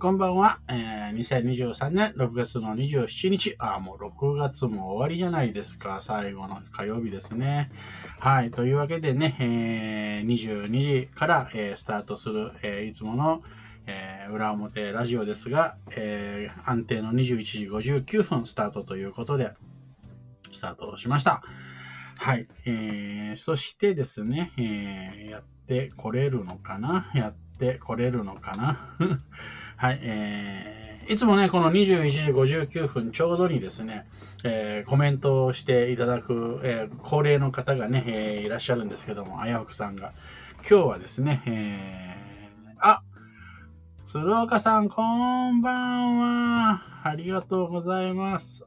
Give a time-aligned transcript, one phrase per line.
[0.00, 0.60] こんばんは。
[0.66, 3.54] えー、2023年6月の27日。
[3.58, 5.98] あ、もう6月も終わりじゃないですか。
[6.00, 7.70] 最後の火曜日ですね。
[8.18, 8.50] はい。
[8.50, 13.42] というわけでね、えー、22時から、えー、スタートする、え、いつもの、
[13.86, 19.52] え、裏表ラジオですが、え、安定の21時59分スタートということで、
[20.50, 21.42] スタートしました。
[22.16, 22.48] はい。
[22.64, 27.10] えー、そしてですね、え、やってこれるのかな？
[27.14, 28.96] やってこれるのかな？
[29.80, 34.06] はい、えー、いつもね、この21時59分ちょうどにですね、
[34.44, 40.12] えー、コメントをしていただく、えー、高齢の方がね、えー、いらっしゃるんですけども、あやふくさんが。
[40.68, 43.02] 今日はですね、えー、あ、
[44.04, 46.82] 鶴岡さん、こんばんは。
[47.02, 48.66] ありがとうございます。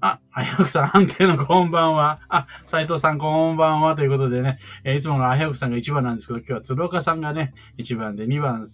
[0.00, 2.20] あ、あやふくさん、安定のこんばんは。
[2.28, 3.96] あ、斉藤さん、こんばんは。
[3.96, 8.64] ということでね、えー、いつものあやふくさんが1番なんですけど、今日は鶴岡さんがね、1番で2番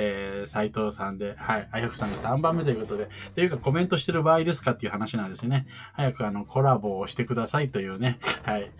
[0.00, 5.66] えー、斉藤さんで、はい、あやくさんが3番目ということで、というかコメントしてる場合ですかっていう話なんですよね。
[5.92, 8.70] 早くあの、コラボをしてくださいというね、はい。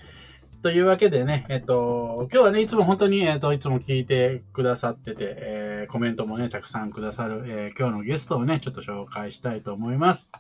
[0.63, 10.31] というわけでね、えっと、今日はね、いつも本当に、えっと、いつも聞いてくださってて、えー、コメントもね、たくさんくださる、えー、今日のゲストをね、ちょっと紹介したいと思います。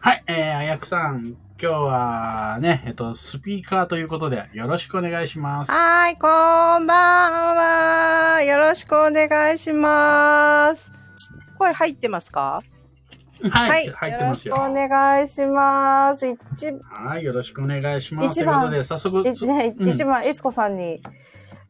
[0.00, 5.72] はい、えー、あやくさん、今日はね、えっと、スピーカーということで、よろしくお願いします。
[5.72, 6.28] はい、こ
[6.78, 8.42] んばんは。
[8.44, 10.88] よろしくお願いします。
[11.58, 12.62] 声入ってますか？
[13.50, 14.54] はい、はい、入ってますよ。
[14.54, 16.28] よろしくお願いします。
[16.28, 16.38] 一
[16.88, 18.40] はい、よろしくお願いします。
[18.40, 19.42] 一番、ということで、早速、一、
[19.92, 21.02] 一番、えつこさんに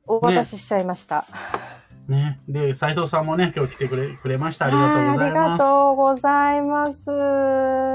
[0.06, 1.20] お渡ししちゃいました。
[1.22, 1.77] ね
[2.08, 2.40] ね。
[2.48, 4.66] で、斉藤さんもね、今日来てくれ、くれました。
[4.66, 5.48] ありがとうございます。
[5.48, 7.10] ありがとうございます。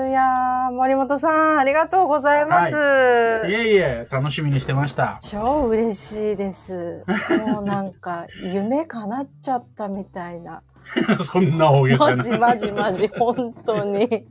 [0.09, 2.73] いや森本さん、ありがとうございます。
[2.73, 5.19] はい、いえいえ、楽しみにしてました。
[5.21, 7.03] 超嬉しいです。
[7.45, 10.61] もうなんか、夢叶っちゃったみたいな。
[11.19, 12.15] そんな大げさな。
[12.15, 14.27] マジマジマジ、本当に。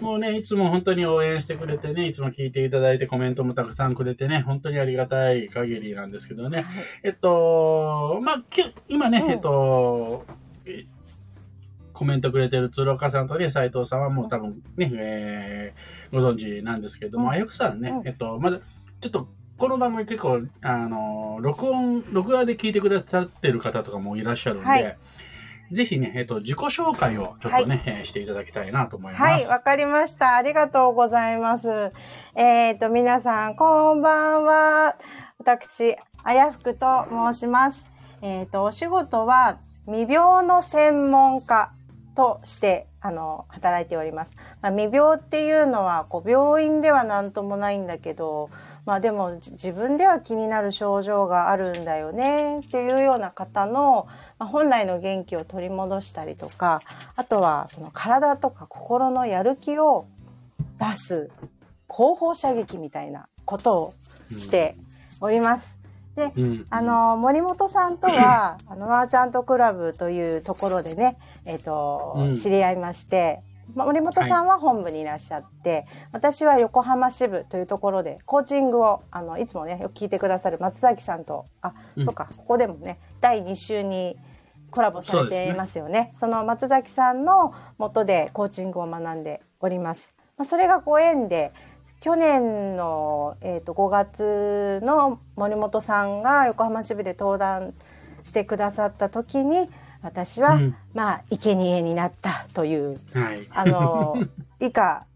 [0.00, 6.62] もうね、いつも本当に応援してくれてね、いつも聞いていただいてコメントもたくさんくれてね、本当にありがたい限りなんですけどね。
[6.62, 6.66] はい、
[7.04, 8.44] えっと、まあ、
[8.88, 10.24] 今ね、うん、えっと、
[11.92, 18.58] コメントくれてる鶴岡さんとね、斉藤さんはもう多分ね、えー、ご存知なんですけども、あやくさんね、えっと、まだ、
[19.00, 24.98] ちょっと、この番組結構、あの、録音、録画で聞いてくださってる方とかもいらっしゃるんで、はい
[25.70, 29.22] ぜひね、えっ、と、自己紹介をちょっとね、はい、していただきたいなと思います。
[29.22, 30.34] はい、わかりました。
[30.34, 31.92] ありがとうございます。
[32.34, 34.96] えっ、ー、と、皆さん、こんばんは。
[35.38, 37.90] 私、あやふくと申します。
[38.22, 41.72] えっ、ー、と、お仕事は、未病の専門家
[42.14, 44.32] として、あの、働いております。
[44.60, 48.50] まあ、未病っていうのは、こう、病院では何ともないんだけど、
[48.88, 56.80] まあでも自分では気になる症状があるんだよねっていうような方の、まあ、本来の元気を取り戻したりとか
[57.16, 60.06] あとはその体とか心のやる気を
[60.78, 61.30] 出す
[61.88, 63.94] 後方射撃みたいなことを
[64.38, 64.74] して
[65.20, 65.76] おります。
[66.14, 73.40] で、うん、あの、森本さんとは、 あの、マーチャントクラブというところでね、えっ、ー、と、うん、知り合いまして、
[73.74, 84.16] 森本さんは本部にいらっしゃって、はい、私は横浜支部というところでコーチングをあのいつもねよく聞いてくださる松崎さんとあ、うん、そうかここでもね第2週に
[84.70, 86.12] コラボされていますよね。
[86.16, 90.12] そ、ね、の松崎さんのもとでコーチングを学んでおります。
[90.36, 91.52] まあ、それがご縁で、
[92.00, 97.74] 去年の、えー、と5月の森本さんが横浜支部で登壇
[98.22, 99.68] してくださった時に
[100.00, 104.16] 私は、うん、まあ生贄になったという、はい、あの
[104.60, 105.06] 以下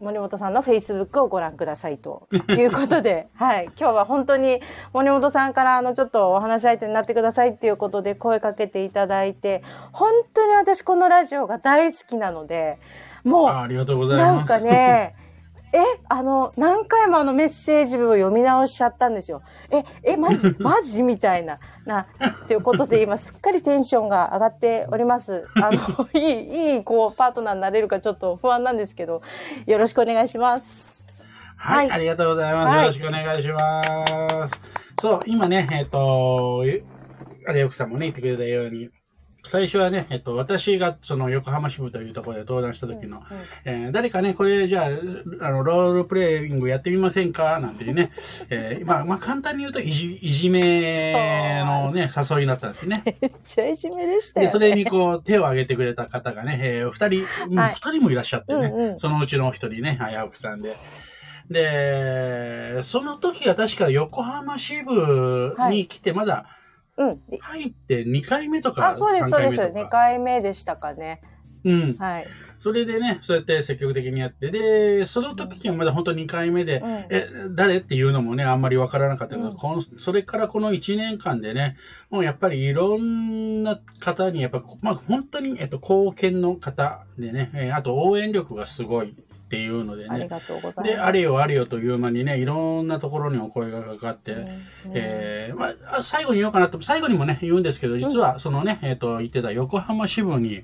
[0.00, 4.60] 森本さんのフェイスブックをご覧くださいということで、 はい、今日は本当に
[4.92, 9.62] 森本さんからあのちょっとお話し相手になってくださいっていうことで声かけていただいて、
[9.92, 12.78] 本当に私このラジオが大好きなので、
[13.24, 14.50] もう、ありがとうございます。
[14.50, 15.14] なんかね、
[15.72, 19.42] え、あの、何回もあのメッセージを読み直しちゃったんですよ。
[19.70, 22.08] え、え、マジ、 マジみたいな、な、
[22.44, 25.46] っていうことで今すっかりテンションが上がっております。
[25.54, 29.22] あの、 いい、いい、こう、パートナーになれるかちょっと不安なんですけど、
[29.66, 31.04] よろしくお願いします。
[31.56, 32.76] はい、はい、ありがとうございます。
[32.76, 34.60] よろしくお願いします。
[35.00, 36.64] そう、今ね、えっ、ー、と、
[37.46, 38.90] あれ、奥さんもね、言ってくれたように、
[39.44, 47.58] 最初はね、えっと、私がその横浜支部というところで登壇した時の、うんうん、えー、誰かね、これじゃあ、あの、ロールプレイングやってみませんか？
[47.60, 48.10] なんていうね、
[48.50, 51.12] えー、まあ、まあ、簡単に言うといじ、いじめ
[51.64, 53.02] のね、誘いになったんですね。
[53.20, 60.76] めっちゃいじめでしたよ、ね、で、それにこう、手を挙げてくれた方がね、えー、二人、二、はい、人もいらっしゃってね、うんうん、そのうちの一人ね、早奥さんで。
[61.50, 66.59] で、その時は確か横浜支部に来て、まだ、はい
[67.00, 67.20] うん。
[67.40, 69.56] 入って2回目とかあ、そうです、3そうです。
[69.56, 69.88] 回目とか。
[69.88, 71.22] 2回目でしたかね。
[71.64, 71.96] うん。
[71.98, 72.26] はい。
[72.58, 76.90] それでね、そうやって積極的にやって、で、その時にはまだ本当2回目で、うん。
[77.08, 81.76] え、誰っていうのもね、あんまりわからなかったけど、うんこのそれからこの1年間でね、
[82.10, 89.14] もうやっぱりいろんな方に、やっぱ、まあ本当に、えっと、貢献の方でね、えーあと応援力がすごい
[89.50, 90.88] っていうのでね、ありがとうございます。
[90.88, 94.62] で、あれよあれよという間にね、いろんなところにお声がかかって、うん
[94.94, 100.62] えーまあ、最後に言おうかなと、最後にもね、言うんですけど、実は、そのね、えっ、と、言ってた横浜支部に、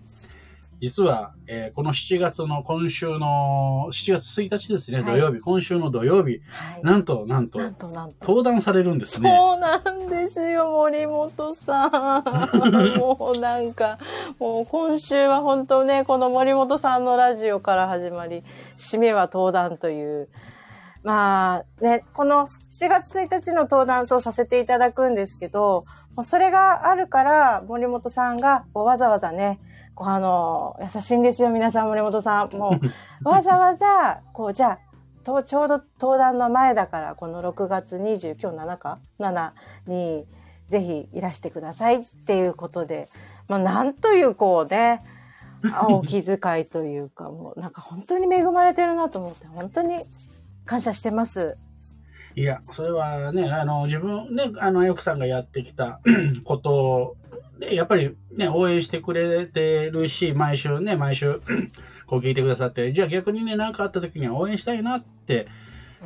[0.80, 6.82] 実は、えーこの7月の今週の、7月1日ですね、はい土曜日、今週の土曜日、はい。
[6.82, 7.58] なんと、なんと。
[8.20, 9.34] 登壇されるんですね。
[9.34, 12.22] そうなんですよ、森本さん。
[12.98, 13.98] もうなんか、
[14.38, 18.42] もう今週は本当ね、この森本さんのラジオから始まり、
[18.76, 20.28] 締めは登壇という。
[21.06, 25.84] まあね、この7月1日の登壇とさせていただくんですけど、
[26.24, 29.60] それがあるから、森本さんがわざわざね、
[29.98, 32.56] あの、優しいんですよ、皆さん、森本さん。
[32.56, 32.78] も
[33.22, 34.78] う、 わざわざ、こう、じゃあ、
[35.24, 39.50] とちょうど登壇の前だから、この6月20、今日7か ?7
[39.86, 40.26] に、
[40.68, 43.08] ぜひいらしてくださいっていうことで、
[43.48, 45.02] まあ、なんというこうね、
[45.72, 49.98] あお気遣いというか、 もうなんか本当に恵まれてるなと思って、本当に
[50.64, 51.56] 感謝してます。
[52.34, 56.00] いや、それはね、あの、自分、ね、あの、よくさんがやってきた
[56.44, 57.16] こと
[57.58, 61.40] で、やっぱりね、応援してくれてるし、毎週ね、毎週、
[62.06, 65.48] こう聞いてくださって、じゃあ逆にね、何かあった時には応援したいなって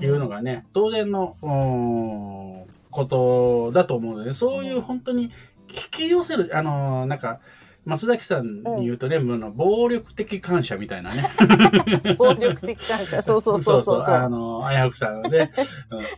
[0.00, 5.30] いうのがね、当然の、うーんことだと思うので、そういう本当に
[5.68, 7.40] 引き寄せる、あの、なんか、
[7.86, 11.30] 松崎さんに言うとね、あの暴力的感謝みたいなね。
[12.18, 13.22] 暴力的感謝。
[13.24, 15.48] そうそうそうそうあの、あやふくさんで、うん。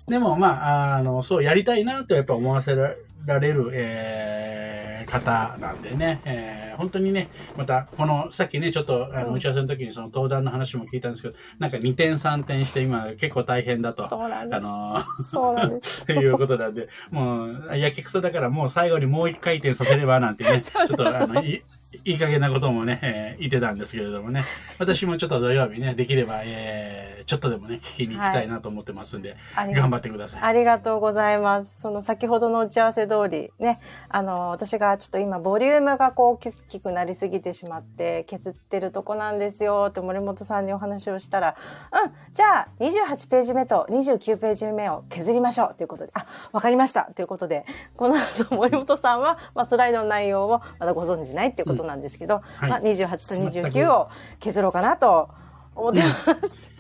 [0.07, 2.95] でも、まあ、あの、そうやりたいなとやっぱ思わせら
[3.27, 4.83] れる、えー
[5.13, 14.09] 方なんでね、えー本当にね、また、この、さっきね、ちょっと、あの、うん打ち合わせの時にその登壇の話も聞いたんですけど、なんか2点3点して今結構大変だと。
[14.09, 14.57] そうなんです。
[14.57, 16.07] あのそうなんです。
[16.07, 21.63] と いうことなんで、もう、やけくそだからもう最後にもう一回転させればなんてね、 ちょっとあの、い
[22.05, 24.45] いい加減なこともね、え ー言ってたんですけれどもね、
[24.79, 30.43] 私もちょっと土曜日ね、できれば、えーちょっとでもね、聞きに行きたいなと思ってますんで、あり頑張ってください。
[30.43, 31.81] ありがとうございます。
[31.81, 33.79] その先ほどの打ち合わせ通り、ね、
[34.09, 41.57] あの、私がちょっと今、ボリュームがこう大きくなりすぎてしまって、削ってるとこなんですよって森本さんにお話をしたら、
[42.05, 47.65] うん、じゃあ、28ページ目と29ページ目を削りましょうということで、あ、わかりましたということで、
[47.97, 54.09] この後森本さんは、まあ、スライドの内容をまだご存知ないっていうことなんですけど、はいまあ、28と29を
[54.41, 55.29] 削ろうかなと
[55.75, 56.73] 思ってます。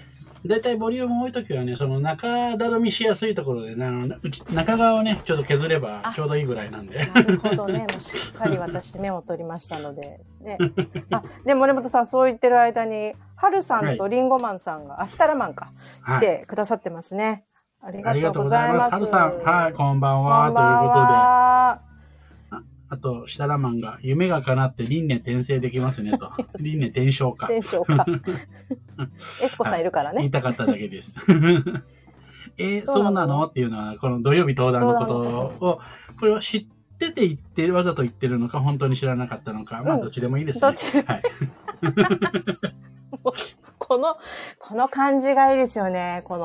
[0.44, 3.90] だいたいボリューム多いときはね、その中だろみしやすいところでな、
[4.50, 7.06] 中側をね、ちょっと削ればあちょうどいいぐらいなんで。
[7.06, 7.86] なるほどね。
[7.92, 10.20] もうしっかり私メモ取りましたので。
[10.40, 10.58] ね。
[11.12, 15.70] あ、で、森本さん、そう言ってる間に、はるさんとリンゴマンさんが、あしたらマンか、
[16.06, 16.20] 来はい。
[16.20, 17.44] てくださってますね。
[17.80, 18.92] ありありがとうござざいます。
[18.92, 20.94] はるさん、はい、こんばんこは、んばんというこ
[21.82, 21.91] とで。
[22.92, 22.96] は。
[22.96, 26.30] あと、設楽マンが、夢が叶って輪廻転生できますねと。
[26.60, 27.46] 輪廻転生か。
[27.48, 28.06] テンションか。
[29.42, 30.18] エツコさんいるからね。
[30.18, 31.16] 言いたかっただけです。
[32.58, 33.44] えーそうなの？
[33.44, 35.18] っていうのは、この土曜日登壇のこと
[35.66, 35.80] を、
[36.20, 36.66] これは知っ
[36.98, 40.60] てて言ってる、わざと言ってるのか、本当に知らなかったのか、まあ、うんどっちでもいいですね。
[40.60, 41.02] どっち？
[41.02, 41.22] はい。
[43.78, 44.16] この、
[44.58, 46.22] この感じがいいですよね。
[46.24, 46.36] こ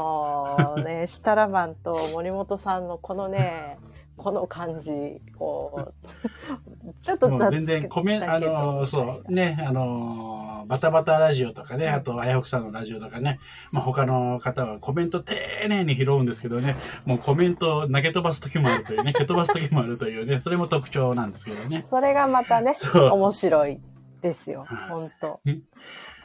[0.77, 3.77] のね、シタラマンと森本さんのこのね、
[4.17, 5.93] この感じ、こ
[6.83, 13.39] う、 ちょっと全然コメント、あのーそう、ね、あのーバタバタラジオとかね、あと、あやほくさんのラジオとかね、
[13.71, 15.33] まあ、他の方はコメント丁
[15.69, 21.83] 寧に拾うんですけどね、もうコメントを投げ飛ばす時もあるというね、 蹴飛ばす時もあるというね、それも特徴なんですけどね。
[21.89, 22.73] それがまたね。
[22.93, 23.79] 面白い
[24.21, 24.89] ですよはい。
[24.89, 25.39] 本当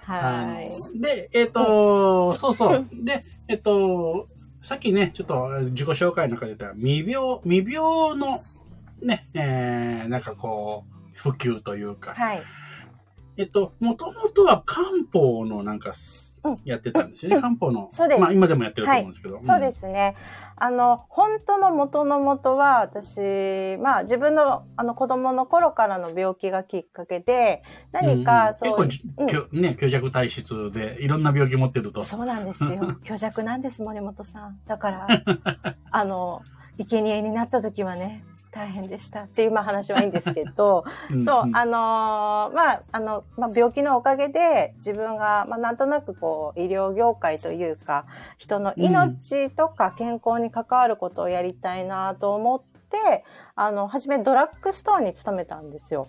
[0.05, 0.97] はい。
[0.97, 2.89] ので、えっ、と、そうそう。
[2.93, 4.27] で、えっ、と、
[4.63, 8.39] さっきね、ちょっと自己紹介の中で言った未病、未病の
[9.03, 12.43] ね、えー、なんかこう、普及というか、はい。
[13.37, 15.93] えっと、もともとは漢方のなんか
[16.65, 17.41] やってたんですよね。
[17.41, 17.89] 漢方の。
[17.93, 19.43] そうですまあ今でもやってると思うんですけど。
[19.43, 20.15] そうですね。
[20.57, 32.03] あの、本当の元の元は、私、まあ自分のあの子供の頃からの病気がきっかけで、何かそう、うん結構、きょね、虚弱体質でいろんな病気持ってると。
[32.03, 32.97] そうなんですよ。
[33.05, 34.61] 虚弱なんです、森本さん。
[34.67, 35.07] だから、
[35.91, 36.43] あの、
[36.79, 48.05] 生贄になった時はね、大変でしたっていう、まあ話はいいんですけど、 うんそう、んあのーまあ、あの、まあ、病気のおかげで自分が、まあ、なんとなくこう、医療業界というか、
[48.37, 56.07] 人の命とか健康に関わることをやりたいなと思って、あの、初めドラッグストアに勤めたんですよ。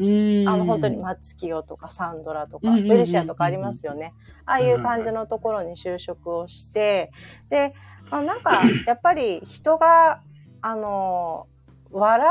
[0.00, 4.14] うんあの、本当に松清とかサンドラとか、うんうんうんベルシアとかありますよね。
[4.44, 7.12] ああいう感じのところに就職をして、
[7.50, 7.74] で、
[8.10, 10.22] まあ、なんか、やっぱり人が、
[10.62, 11.46] あの、
[11.92, 12.28] 笑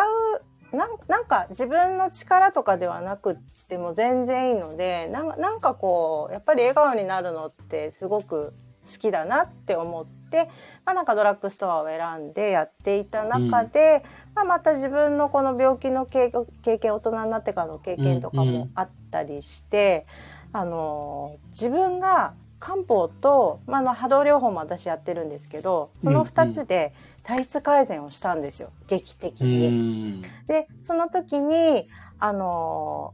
[0.72, 3.36] う、なんなんか自分の力とかではなくっ
[3.68, 8.54] ても全然いいので、なんなんかこう、やっぱり笑顔になるのってすごく
[8.86, 10.50] 好きだなって思って、
[10.86, 14.04] まあなんかドラッグストアを選んでやっていた中で、
[14.36, 20.06] まあまた自分のこの病気の経経験、大人になってからの経験とかもあったりして、
[20.54, 28.72] あの、自分が漢方と、まあ、あの波動療法も私やってるんですけど、その二つで体質改善をしたんですよ。
[28.88, 29.70] 劇的うに。
[29.70, 31.86] んで、その時に、
[32.20, 33.14] あの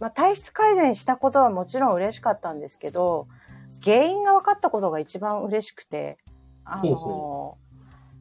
[0.00, 3.28] まあ、体質改善したことはもちろん嬉しかったんですけど、
[3.84, 6.18] 原因が分かったことが一番嬉しくて、
[6.64, 7.56] あのほ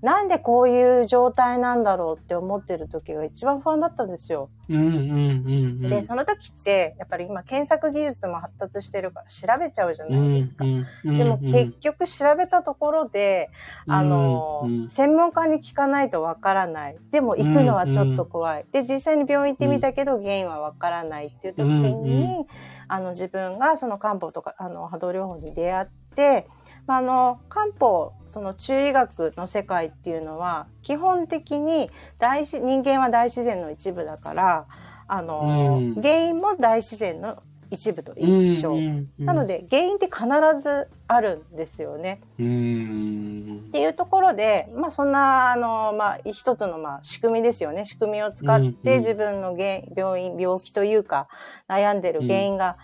[0.02, 4.50] うなんでこういう状態なんだろうって思ってる時が一番不安だったんですよ。
[4.68, 5.61] うんうんうんうん
[5.96, 10.66] で、その時って、やっぱり今検索技術も発達してるから調べちゃうじゃないですか。
[11.04, 13.50] でも結局調べたところで、
[13.88, 16.98] あの、専門家に聞かないとわからない。
[17.12, 18.66] でも行くのはちょっと怖い。
[18.72, 22.48] で、実際に病院行ってみたけど原因はわからないっていう時に、
[22.92, 26.50] あの自分がその漢方とかあの波動療法に出会って、
[26.88, 34.66] まあ、あの漢方その中医学の世界っていうのは基本的に大自人間は大自然の一部だから
[35.14, 37.36] あの、うん原因も大自然の
[37.70, 38.78] 一部と一緒。
[39.20, 40.26] なので、で原因って必
[40.62, 42.22] ずあるんですよね。
[42.40, 47.84] うんっていうところで、まあそんな、あの、まあ一つのまあ仕組みですよね。
[47.84, 51.28] 仕組みを使っうんうんて自分の原病院、病気というか
[51.68, 52.78] 悩んでる原因が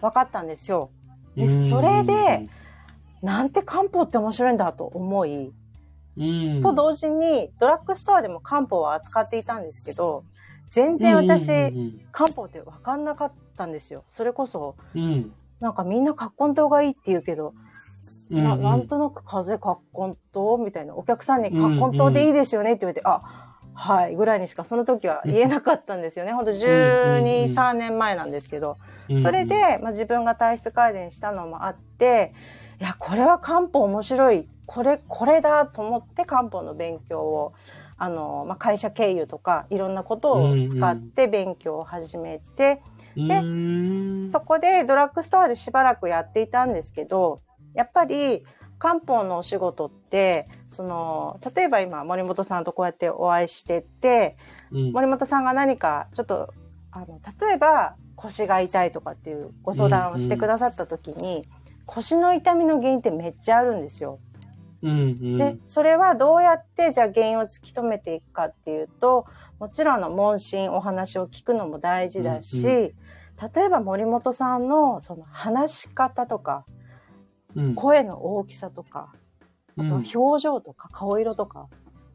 [0.00, 0.90] 分かったんですよ。
[1.36, 2.48] でそれで、
[3.22, 5.52] なんて漢方って面白いんだと思い、
[6.16, 10.24] うんと同時にドラッグストアでも漢方は扱っていたんですけど、
[10.70, 14.04] 全然私、うん漢方って分かんなかったんですよ。
[14.08, 17.54] それこそ、うんなんかみんな葛根湯がいいって言うけど、
[18.30, 19.58] うんななんとなく風邪
[19.94, 20.16] 葛根
[20.58, 26.32] 湯みたいなお客さんにうん葛根湯でいいですよねって言われて、あはいぐらいにしかその時は言えなかったんですよね。
[26.32, 28.78] ほんと12、うん3年前なんですけど。
[29.08, 32.34] うんそれで、まあ、自分が体質改善したのもあって、
[32.80, 34.48] いや、これは漢方面白い。
[34.66, 37.52] これ、これだと思って漢方の勉強を、
[37.98, 42.82] あの、まあ、会社経由とかいろんなことを使って勉強を始めて、
[43.16, 43.42] でう
[44.26, 44.30] ん。
[44.30, 47.40] そこでドラッグストアでしばらくやっていたんですけど、
[47.74, 48.44] やっぱり
[48.78, 54.36] 漢方のお仕事って、その、例えば今森本さんとこうやってお会いしてて、
[54.70, 54.92] うん。
[54.92, 56.52] 森本さんが何かちょっと、
[56.90, 61.42] あの、例えば腰が痛いとかっていうご相談をしてくださった時に、
[61.86, 64.18] 腰の痛みの原因ってめっちゃあるんですよ。
[64.82, 65.38] うんうん。
[65.38, 69.26] で、それはどうやってじゃあ原因を突き止めていくかっていうと、
[69.58, 72.94] もちろんあの問診お話を聞くのも大事だし、うん
[73.54, 76.64] 例えば森本さんのその話し方とか、
[77.54, 77.74] うん。
[77.74, 79.12] 声の大きさとか、
[79.78, 81.68] あとは表情とか顔色とか、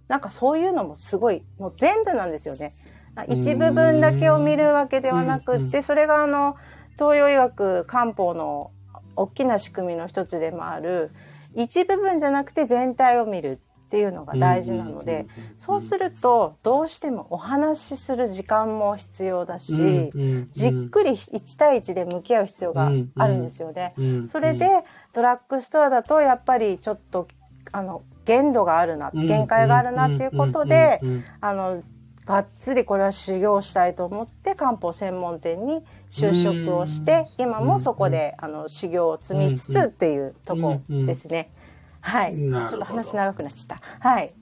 [0.08, 2.72] なんかそういうのもすごい、もう全部なんですよね。
[3.27, 6.56] 一部分だけを見るわけではなくうんうって、それがあの、
[6.94, 8.72] 東洋医学漢方の
[9.15, 11.12] 大きな仕組みの一つでもある、
[11.55, 15.27] 一部分じゃなくて全体を見るっていうのが大事なので、
[15.58, 19.74] そうすると、どうしてもお話しする時間も必要だし、
[20.53, 23.93] じっくり1対1で向き合う必要があるんですよね。
[23.98, 24.70] りそれで、
[25.13, 27.27] ドラッグストアだとやっぱりちょっと、
[27.74, 31.01] あの、限度があるな、限界があるなっていうことで、
[31.41, 31.84] あの、
[32.25, 41.50] がっつりこれは修行したいと思って漢方専門店に就職をして、今もそこで、あの、修行を積みつつっていうとこですね。
[42.01, 42.36] はい。
[42.36, 44.10] ちょっと話長くなっちゃった。
[44.10, 44.34] はい。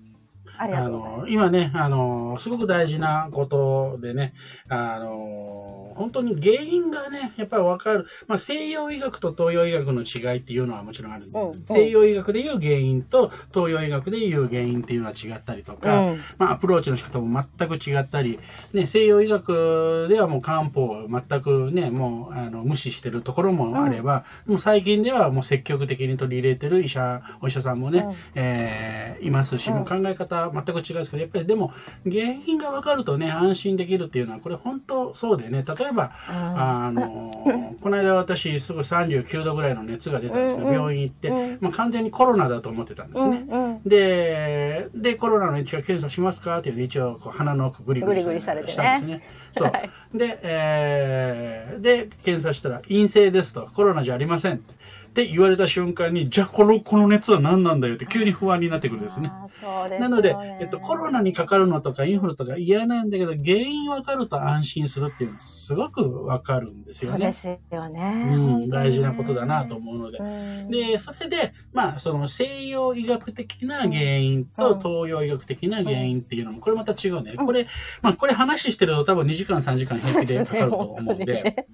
[0.59, 0.89] あ。
[0.89, 4.33] の今ねあの、すごく大事なことでね、
[4.67, 16.19] あの本当に原因がね、やっぱり分かる、まあ、西洋医学と東洋医学の違いっていうのはもちろんあるんで、西洋医学でいう原因と東洋医学でいう原因っていうのは違ったりとか、うん。
[16.37, 18.39] まあ、アプローチの仕方も全く違ったり、
[18.73, 28.15] ね、西洋医学ではもう漢方を全くね、もうあの無視してるところもあれば、もう最近ではもう積極的に取り入れてる医者、お医者さんもね、うん。
[28.35, 43.79] えーいますし、うんもう考え方全く違うんですけど、やっぱりでも原因が分かるとね、安心できるっていうのは、これ本当そうでね、例えば、あの この間私すぐ39度ぐらいの熱が出たんですけど、病院行って、うんまあ、完全にコロナだと思ってたんですね。
[43.85, 49.23] で、で、コロナの一応検査しますかっていうので、一応こう鼻の奥グリグリされてねしたんですね。
[49.51, 49.89] そう はい。
[50.13, 54.73] で、えーで、検査したら陰性ですと、コロナじゃありませんって。
[55.09, 59.31] って言われた瞬間に、じゃあこの、この熱は何なんだよって急に不安になってくるんですね。
[59.49, 59.97] すよね。
[59.97, 67.33] なので、えっと、コロナにかかるのとかインフルとか嫌なんだけど、原因わかると安心するっていうのはすごくわかるんですよね。
[67.33, 68.33] そうですよね。
[68.35, 68.37] う
[68.67, 70.19] ん、大事なことだなと思うので。
[70.19, 70.23] う
[70.67, 70.69] ん。
[70.69, 74.75] で、それで、まあ、その西洋医学的な原因とう。
[74.75, 77.33] ん東洋医学的な原因っていうのも、これまた違うね。
[77.37, 77.45] うん。
[77.45, 77.67] これ、
[78.01, 81.65] まあ、これ話してると多分2時間3時間平気でかかると思うんで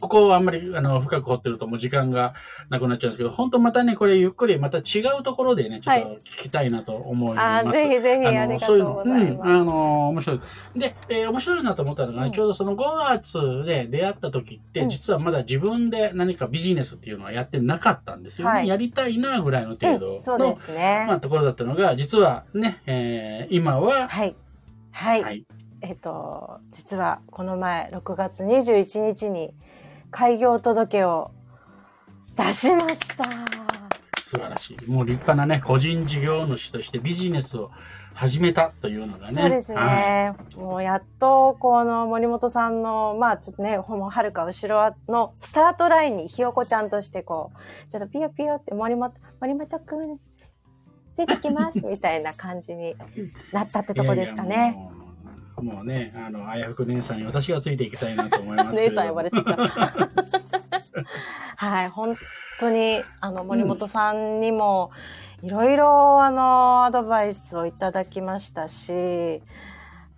[0.00, 2.34] ここをあんまりあの深く掘ってるともう時間が
[2.68, 7.66] なくなっちゃうんですけど、本当またね、これゆっくりまた違うところでね、ちょっと聞きたいなと思います。
[7.66, 9.50] あーぜひぜひありがとうございうん、ます。
[9.50, 10.40] あの、面白い。
[10.76, 12.78] で、えー面白いなと思ったのが、うんちょうどその5
[13.08, 18.54] 月で出会った時って、うん実はまだ自分で何かビジネスっていうのはやってなかったんですよね。
[18.54, 21.04] はいやりたいなぐらいの程度うんそうの、ですね。
[21.08, 24.34] まあ、ところだったのが、実はね、えー今は、はい。
[24.92, 25.22] はい。
[25.22, 25.44] はい、
[25.82, 29.54] えっと、実はこの前、6月21日に
[30.10, 31.30] 開業届を
[32.36, 33.24] 出しました。
[34.22, 34.90] 素晴らしい。
[34.90, 37.72] もう立派なね、個人事業主としてビジネスを
[38.14, 39.42] 始めたというのがね。
[39.42, 40.34] そうですはいね。
[40.56, 47.50] もうやっと、この森本さんの、まあちょっとね、ほもうはるか後ろのスタートラインにひよこちゃんとしてこ
[47.88, 50.18] う、ちょっとピヨピヨって森本、森本くん、
[51.16, 52.94] ついてきます みたいな感じに
[53.52, 54.88] なったってとこですかね。
[55.62, 59.56] もうね、あの、あやふく姉さんに私がついていきたいなと思いますけれど姉さん呼ばれちゃった。
[61.56, 62.14] はい、本
[62.58, 64.90] 当に、あの、森本さんにも、
[65.42, 69.42] いろいろ、あの、アドバイスをいただきましたし、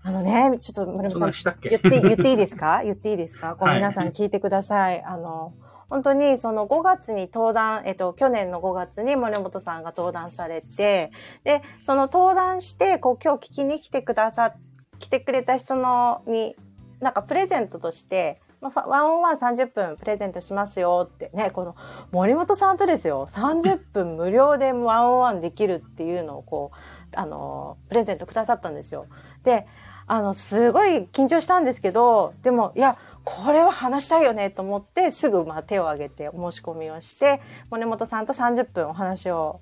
[0.04, 2.80] あのね、ちょっと森本さん、言って、言っていいですか？
[2.82, 3.54] 言っていいですか？
[3.54, 5.00] こうはい皆さん聞いてください。
[5.04, 5.52] あの、
[5.88, 11.12] 本当にその5月に登壇、えっと、去年の5月に森本さんが登壇されて、
[11.44, 14.54] で、その登壇して、こう今日聞きに来てくださ、
[15.02, 16.56] 来てくれた人の、に、
[17.00, 21.74] なんかプレゼントとして、まあ、ワンオンワン30分プレゼントしますよってね、この
[22.12, 26.76] 森本さんとですよ、30分無料でワンオンワンできるっていうのをこう、
[27.16, 29.06] あの、プレゼントくださったんですよ。
[29.42, 29.66] で、
[30.06, 39.60] あの、すごい緊張したんですけど、でも、いや、これは話したいよねと思って、すぐまあ手を挙げて申し込みをして、森本さんと30分お話を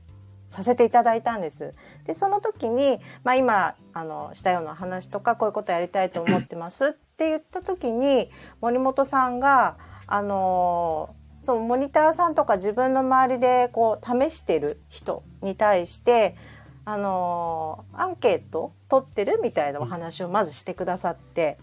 [0.50, 1.72] させていただいたんです。
[2.04, 9.78] で、その時に、まあ今、あの、したような話とか、こういうことやりたいと思ってますって言った時に、森本さんが、
[10.12, 16.36] あのそのモニターさんとか自分の周りでこう試してる人に対して、
[16.84, 19.38] あのアンケート取ってる？
[19.40, 21.58] みたいなお話をまずしてくださって、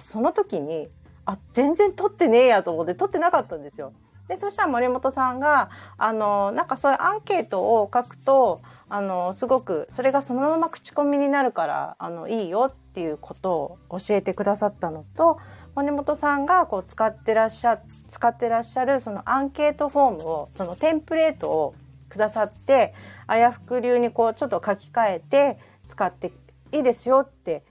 [0.00, 0.88] その時に、
[1.26, 3.92] あ、全然取ってねえやと思って取ってなかったんですよ。
[4.32, 5.68] で、そしたら森本さんが、
[5.98, 15.38] あの、なんかそういうアンケートを書くと、あの、すごく、それがそのまま口コミになるから、あの、いいよっていうことを教えてくださったのと、
[15.74, 17.78] 森本さんがこう使ってらっしゃ、
[18.10, 21.74] 使ってらっしゃるそのアンケートフォームを、そのテンプレートを
[22.08, 22.94] くださって、
[23.26, 26.32] あやふく流にこうちょっと書き換えて使って
[26.72, 27.64] いいですよって、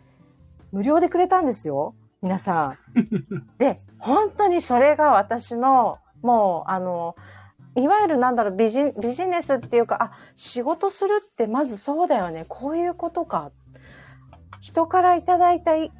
[0.71, 1.95] 無料でくれたんですよ。
[2.21, 2.77] 皆さん。
[3.57, 7.15] で、本当にそれが私の、もう、あの、
[7.75, 12.45] いわゆるなんだろう、ビジビジネスっていうか、あ、仕事するってまずそうだよね。
[12.47, 13.51] こういうことか。
[14.59, 15.91] 人からいただいた意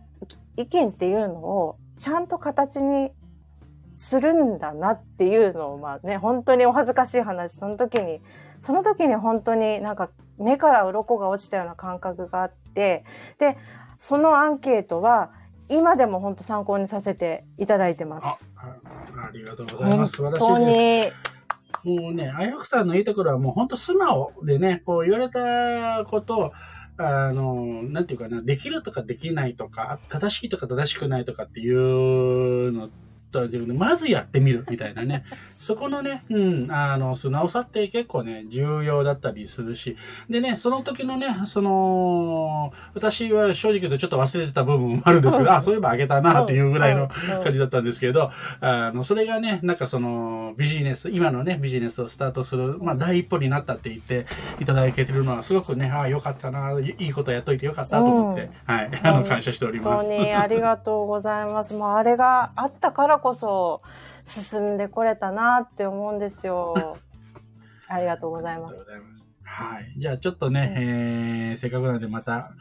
[0.58, 3.12] 見っていうのをちゃんと形に
[3.92, 8.22] するんだなっていうのを、まあね、本当にお恥ずかしい話、その時に、
[8.60, 13.06] その時に本当になんか目から鱗が落ちたような感覚があって、
[13.38, 13.58] で、
[14.00, 15.32] そのアンケートは
[15.70, 18.50] 今でも本当参考にさせていただいてます。
[19.18, 20.18] あありがとうございます。
[20.18, 21.14] 素晴らしいで
[21.84, 21.88] す。
[21.88, 26.52] に、もうね、あやふくさんのいいところはもう本当素直でね、こう言われたことを、
[26.98, 32.90] あの、なんていうかな、できるとかできないとか、正しいとか正しくないとかっていうの
[33.32, 35.24] と、まずやってみるみたいなね。
[35.62, 39.96] そこのね、うん、あの、素直さって結構ね、重要だったりするし。
[40.28, 47.10] でね、その時のね、その、私は正直言うとちょっと忘れてた部分もあるんですけど、あ、そういえばあげたなっていうぐらいの
[47.44, 54.26] 感じだったんですけど、あの、それがね、なんかその、ビジネス、今のね、ビジネスをスタートする、まあ、第一歩になったって言って
[54.60, 60.08] いただけてるのは、すごくね、ああ、よかったな、いいことやっといてよかったと思って、はい、あの、感謝しております。
[60.08, 61.76] 本当にありがとうございます。
[61.76, 63.82] もうあれがあったからこそ
[64.26, 66.98] 進んでこれたなって思うんですよ。
[67.88, 69.28] ありがとうございますます。
[69.44, 69.94] はい。
[69.98, 72.52] じゃあちょっとね、えー、せっかくなのでまた、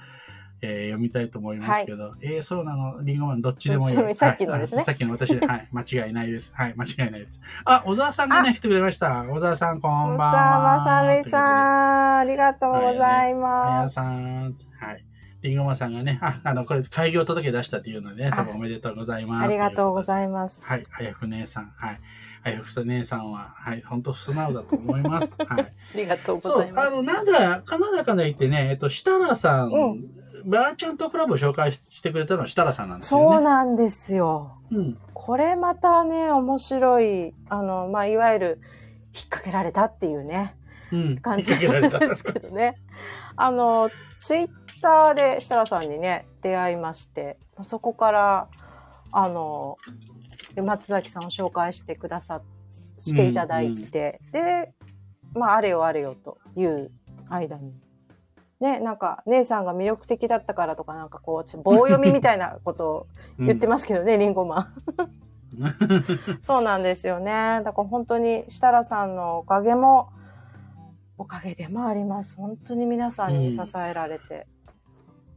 [0.63, 4.15] えー読みたいと思いますけど、えー、そうなの、リンゴマンどっちでもいい。
[4.15, 6.53] さっきのですねはいあさっきの私で、 はい、間違いないです。
[6.55, 7.41] はい、間違いないです。
[7.65, 9.25] あ、小沢さんがね、来てくれました。
[9.25, 10.33] 小沢さん、こんばんは。
[10.33, 13.95] さまさみさん、ありがとうございます。
[13.95, 15.05] さん、はい。
[15.43, 19.45] リンゴマンさんがね、あ、あの、これ、開業届出したっていうのでね、あ多分おめでとうございます。
[19.45, 20.65] ありがとうごいざいます。
[20.65, 21.73] はい、あやふ姉さん。
[21.77, 22.01] はい。
[22.43, 25.37] あやふさ姉さんは、はい、本当素直だと思います。
[25.47, 25.61] はい。
[25.61, 26.89] ありがとうごそうざい、ます。
[26.89, 33.27] あの、なんだ、カナダから言ってね、えっと、設楽さん、うんバーチャントクラブを紹介してくれたのは設楽さんなんですよね。
[33.29, 34.57] そうなんですよ。
[34.71, 34.99] うん。
[35.13, 38.61] これまたね、面白い、あの、まあ、いわゆる、
[39.13, 40.57] 引っ掛けられたっていうね、
[40.93, 41.19] うん。
[41.19, 42.77] 感じなんですけどね。
[43.37, 44.49] あの、ツイッ
[44.81, 48.49] ターで設楽さんにね、出会いまして、そこから、
[49.13, 49.77] あの、
[50.57, 52.43] 松崎さんを紹介してくださ、
[52.99, 54.73] していただいて、で、
[55.35, 56.91] まあ、あれよあれよという
[57.29, 57.73] 間に。
[58.61, 63.07] ね、なんか、姉さんが魅力的だったからとか、なんかこう、棒読みみたいなことを
[63.39, 64.75] 言ってますけどね、リンゴマン。
[66.43, 67.61] そうなんですよね。
[67.65, 70.11] だから本当に設楽さんのおかげも、
[71.17, 72.37] おかげでもあります。
[72.37, 74.47] 本当に皆さんに支えられて。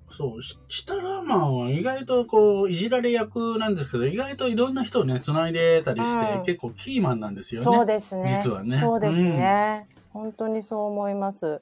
[0.09, 7.65] そう、しシタラーマンは意外とこう、いじられ役なんですけど、意外といろんな人をね、繋いでたりして、うん結構キーマンなんですよね。
[7.65, 8.39] そうですね。
[8.43, 9.87] 実はねそうですね。
[10.11, 11.61] 本当にそう思います。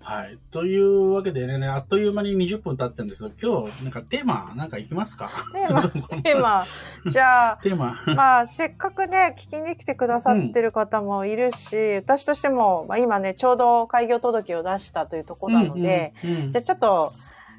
[0.00, 0.38] はい。
[0.52, 5.30] というわけでね、あっという間に20分経ってるんですけど、今日、なんかテーマ、なんかいきますか？
[5.52, 5.82] テーマ？
[6.22, 6.64] テーマ、
[7.10, 8.00] じゃあ、テーマ。
[8.14, 17.12] まあ、せっかくね、聞きに来てくださってる方もいるし、私としても、まあ、今ね、ちょうど開業届を出したというところなので、うんうんうんじゃあちょっと、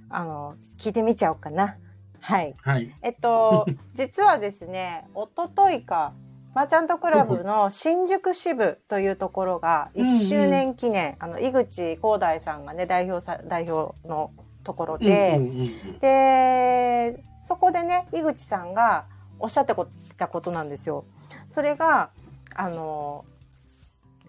[0.09, 1.77] あの、聞いてみちゃおうかな。
[2.19, 2.55] はい。
[2.61, 2.93] はい。
[3.01, 6.13] えっと、 実はですね、おとといか、
[6.55, 14.31] マーチャントクラブの新宿支部というところが1周年記念、あの、井口光大さんがね、代表さ、代表の
[14.63, 19.05] ところで、うんうんうんうんで、そこでね、井口さんが
[19.39, 19.73] おっしゃって
[20.17, 21.05] たことなんですよ。
[21.47, 22.09] それが、
[22.55, 23.25] あの、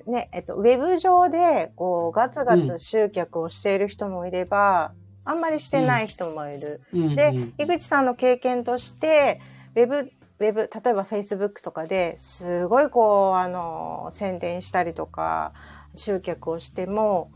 [0.07, 4.93] ね、えっと、ウェブ上で、こう、ガツガツ集客をしている人もいれば、
[5.25, 6.81] あんまりしてない人もいる。
[6.93, 9.41] うんでうん、井口さんの経験として、
[9.75, 15.53] ウェブ、ウェブ、例えば Facebook とかですごいこう、あの、宣伝したりとか、
[15.95, 17.31] 集客をしても、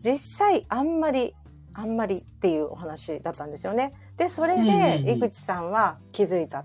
[0.00, 1.34] 実際あんまり、
[1.74, 3.92] あんまりっていうお話だったんですよね。
[4.16, 6.64] で、それで井口さんは気づいた。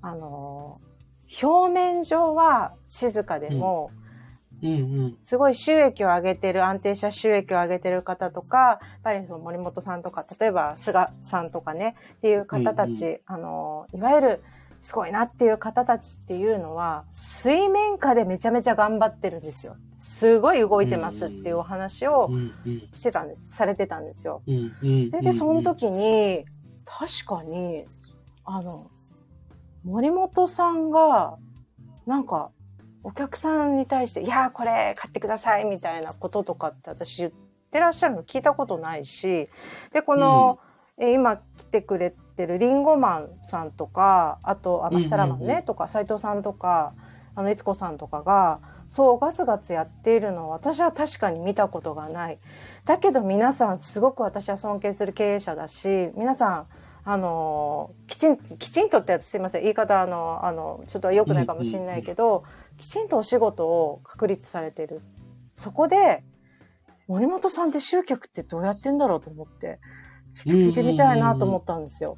[0.00, 0.80] あの、
[1.42, 4.03] 表面上は静かでも、うんうん
[5.22, 14.42] すごい収益を上げてる、安定した収益を上げてる方とか、やっぱりその森本さんとか、例えば菅さんとかね、っていう方たち、うんあの、いわゆる
[14.80, 19.76] すごいなっていう方たちっていうのは、水面下でめちゃめちゃ頑張ってるんですよ。
[19.98, 22.38] すごい動いてますっていうお話をうんう
[22.70, 24.42] んしてたんです、されてたんですよ。
[24.46, 26.44] うんうんそれでその時に、
[26.86, 27.84] 確かに、
[28.44, 28.90] あの、
[29.84, 31.38] 森本さんが、
[32.06, 32.50] なんか、
[33.04, 37.32] お客さんに対して、いやー、これ買ってくださいみたいなこととかって私言っ
[37.70, 39.48] てらっしゃるの聞いたことないし、
[39.92, 40.58] で、この、
[40.98, 46.94] え今来てくれてるリンゴマンさんとか、あと、あ、まあ、設楽マンうんうんうね、とか、斉藤さんとか、
[47.34, 52.38] あの、いつこさんとかが、そう、ガツガツやっているのを私は確かに見たことがない。
[52.84, 56.66] だけど皆さんすごく私は尊敬する経営者だし、皆さん、
[57.06, 59.62] あの、きちん、きちんとってやつすいません。
[59.62, 62.44] 言い方、あの、あの、ちょっと良くないかもしれないけど、
[62.76, 65.02] きちんとお仕事を確立されてる。
[65.56, 66.24] そこで、
[67.06, 69.78] 森本さんって集客ってどうやってんだろうと思って、
[70.32, 72.16] ちょっと聞いてみたいなと思ったんですよ。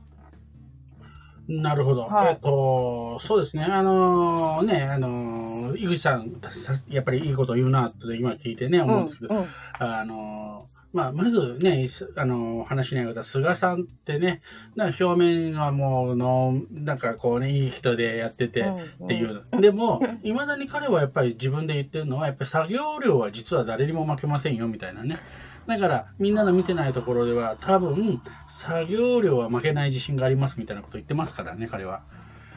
[1.49, 2.07] なるほど。
[2.07, 3.65] はいえっと、そうですね。
[3.65, 9.47] あのね、あの井口さん、さやっぱりいいこと言うなって今聞いてね、思うんですけど、うんうん
[9.79, 10.67] あの
[10.97, 14.41] まあ、まずね、すあの話しないことは、菅さんってね、
[14.77, 19.43] な表面はもうの、なんかこうね、いい人でやってて、っていう。
[19.61, 25.19] でも、いまだに彼はやっぱり自分で言ってるのは、やっぱり作業量は実は誰にも負けませんよ、みたいなね。
[25.67, 32.05] だから、みんなの見てないところでは、多分、作業量は負けない自信があります、みたいなこと言ってますからね、彼は。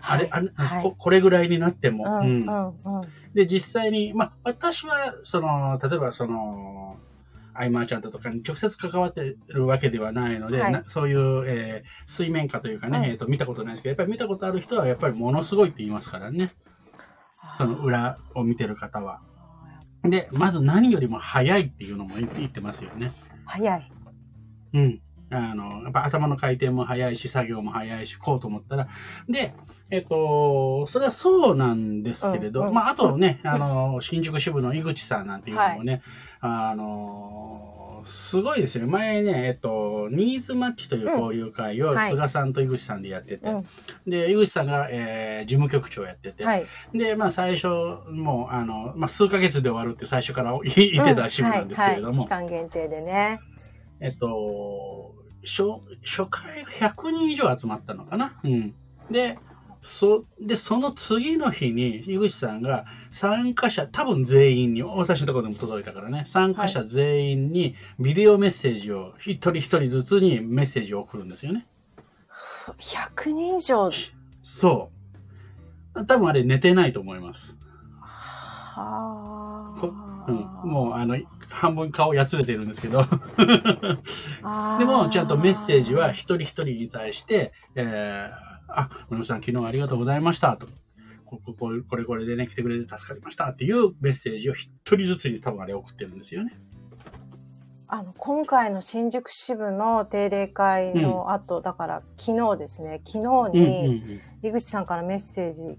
[0.02, 2.06] あれ、あれ、はいここれぐらいになっても。
[2.06, 6.98] うんうんうんうんで、実際に、まあ、私は、その、例えば、その、
[7.54, 16.54] アイマーチャントとかに直接関わってるわけではないので、はいなそういう、えー水面下というかね、うんえーと、見たことないですけど、やっぱり見たことある人は、やっぱりものすごいって言いますからね。
[17.56, 19.22] その裏を見てる方は。
[20.04, 23.12] で、まず何よりも早いっていうのも言って言ってますよね。
[23.46, 23.92] 早い。
[24.74, 25.02] うん。
[25.32, 28.88] あの、やっぱ頭の回転も早いし、作業も早いし、こうと思ったら。
[29.28, 29.54] で、
[29.92, 32.74] えっと、それはそうなんですけれど、うんうん。
[32.74, 36.02] まあ、あとね、あの、新宿支部の井口さんなんていうのもね、
[36.42, 38.92] あの、すごいですよね。
[38.92, 43.66] 前ね、えっと、ニーズマッチという交流会を菅さんと井口さんでやってて、うん。
[44.08, 46.66] で、井口さんが、えー事務局長やってて、はい。
[46.94, 52.44] で、まあ、最初、もう、あの、まあ、数ヶ月で終わるって最初から言言ってた支部なんですけれども、はい。
[52.44, 53.40] はい、期間限定でね。
[54.02, 55.16] えっと、
[55.50, 58.40] 初初回が100人以上集まったのかな？
[58.44, 58.76] うん。
[59.10, 59.40] で、
[59.82, 66.24] そでその次の日に井口さんが参加者多分全員に私のところでも届いたからね。
[66.26, 71.66] 参加者全員にビデオメッセージを一人一人ずつにメッセージを送るんですよね。
[72.78, 73.92] 100人以上？
[74.44, 74.92] そ
[75.96, 76.06] う。
[76.06, 77.58] 多分あれ寝てないと思います。
[78.02, 79.94] はこ
[80.28, 81.18] うん、もうあの
[81.50, 83.06] 半分顔やつれてるんですけど
[84.44, 90.68] あでもちゃんとメッセージは一人一人に対して、えーあ、村本さん昨日はありがとうございましたと。
[91.26, 96.54] ここここれこれでね、来てくれて助かりましたっていうメッセージを一人ずつに多分あれ送ってるんですよね。
[97.88, 105.78] あの、今回の新宿支部の定例会の後、だから昨日ですね、昨日うんうんに井口さんからメッセージ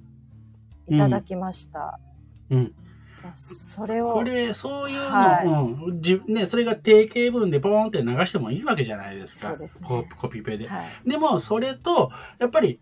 [0.88, 1.98] いただきました。
[2.50, 2.58] うん。
[2.58, 2.74] うん。
[3.34, 9.56] それを、これ、そういうの、はいうんじね、それが定型文でポーンって流してもいいわけじゃないですか。
[9.56, 10.68] すねココピペで。
[10.68, 12.80] はい、でも、それと、やっぱり、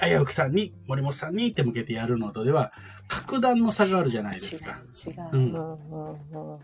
[0.00, 2.72] 危うくさんに、森本さんにって向けてやるのとでは、
[3.08, 4.78] 格段の差があるじゃないですか。
[5.06, 5.28] 違う、違う。
[5.32, 6.60] ううんん、うん、うん。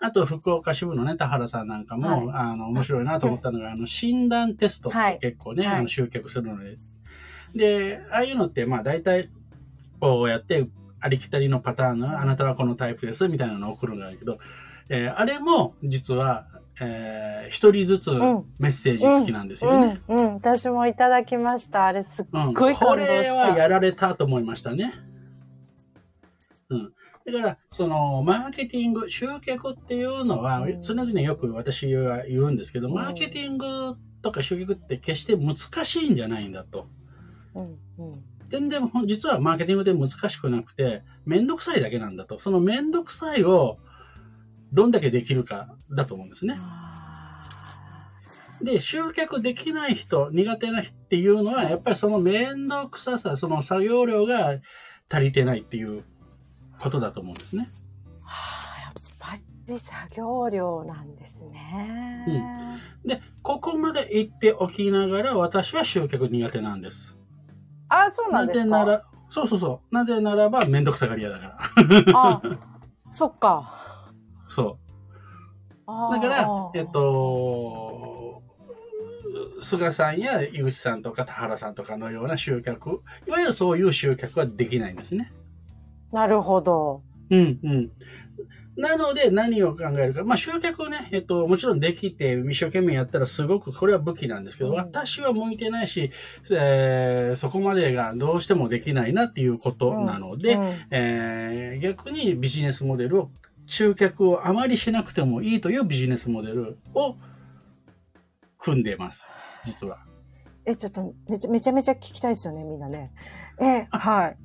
[0.00, 6.76] あと、福岡支部のね、田原さんなんかも、はいあの、面白いなと思ったのが、あの、診断テストって結構ね、はいあの集客するので。
[7.54, 9.30] で、ああいうのって、まあ、大体、
[10.00, 10.68] こうやって、
[11.06, 14.38] ありきたりのパターンの、あなたはこのタイプです、みたいなのを送るんだけど、
[14.88, 16.46] えーあれも、実は、
[16.80, 20.00] えー一人ずつんメッセージ付きなんですよね。
[20.08, 21.86] うん、うん、私もいただきました。
[21.86, 23.56] あれすっうんごいこ感動れはした。
[23.56, 24.92] やられたと思いましたね。
[26.70, 26.92] うん。
[27.32, 36.88] だから、その、マーケティング、集客っていうのは、うん常々よく私は言うんですけど、うんマーケティングとか集客って決して難しいんじゃないんだと。
[37.54, 38.24] うん、うん。
[38.48, 42.38] 全然、実はマーケティングって難しくなくて、めんどくさいだけなんだと。
[42.38, 43.78] そのめんどくさいを、
[44.72, 46.56] どんだけできるかだと思うんですね。
[46.58, 46.96] あ
[48.62, 54.58] で、集客できない人、苦手な人っていうのは、やっぱりそのめんどくささ、その作業量が
[55.10, 56.04] 足りてないっていう
[56.80, 57.70] ことだと思うんですね。
[57.70, 58.30] ーは
[58.76, 62.80] あやっぱり作業量なんですね。
[63.04, 67.15] で、ここまで言っておきながら、私は集客苦手なんです。
[67.88, 68.64] あ、そうななんですか？
[68.64, 69.94] ぜなら、そうそうそう。
[69.94, 71.58] なぜならば、めんどくさがり屋だから。
[72.14, 72.42] あ、
[73.10, 74.10] そっか。
[74.48, 74.78] そ
[75.88, 76.12] う。
[76.12, 78.42] だから、えっ、と、
[79.60, 85.32] 菅さんや井口さんとか田原さんとかのような集客、いわゆるそういう集客はできないんですね。
[86.12, 87.02] なるほど。
[87.30, 87.90] うんうん。
[88.76, 90.22] なので何を考えるか。
[90.24, 96.12] まあ集客ね、えっと、もちろんできて一生懸命やったらすごくこれは武器なんですけど、うん私は向いてないし、
[96.50, 103.30] えーそこまでがどうしてもできないなっていうことなので、うんえー逆にビジネスモデルを、
[103.66, 107.16] 集客をあまりしなくてもいいというビジネスモデルを
[108.58, 109.28] 組んでます、
[109.64, 109.98] 実は。
[110.64, 113.12] え、ちょっとめちゃめちゃ聞きたいですよね、みんなね。
[113.60, 114.36] え、はい。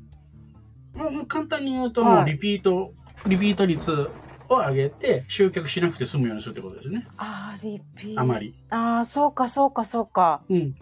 [0.98, 2.94] もう簡単に言うと、はいもうリピート、
[3.26, 4.10] リピート率
[4.56, 7.08] を上げて集客しなくて済むようにするってことですね。
[7.18, 8.40] あー、リピーあま。
[8.40, 8.54] り。
[8.70, 10.42] ああ、そうか、そうか、そうか。
[10.50, 10.76] うん。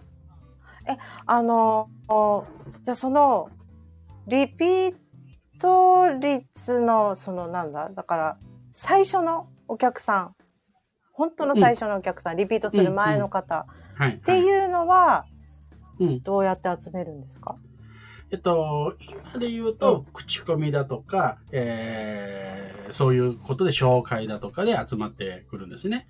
[1.26, 2.46] あの、お
[2.82, 3.50] じゃあその、
[4.28, 4.96] リピー
[5.60, 8.38] ト率の、そのなんだ、だから、
[8.74, 10.36] 最初のお客さん、
[11.14, 14.14] 本当の最初のお客さん、リピートする前の方はい。
[14.14, 14.42] ってう。
[14.42, 15.26] いうのは、
[16.00, 16.24] うん。
[16.24, 17.56] どうやって集めるんですか？
[18.32, 26.08] えっと、今で言うと、口コミだとか、えーそういうことで紹介だとかで集まってくるんですね。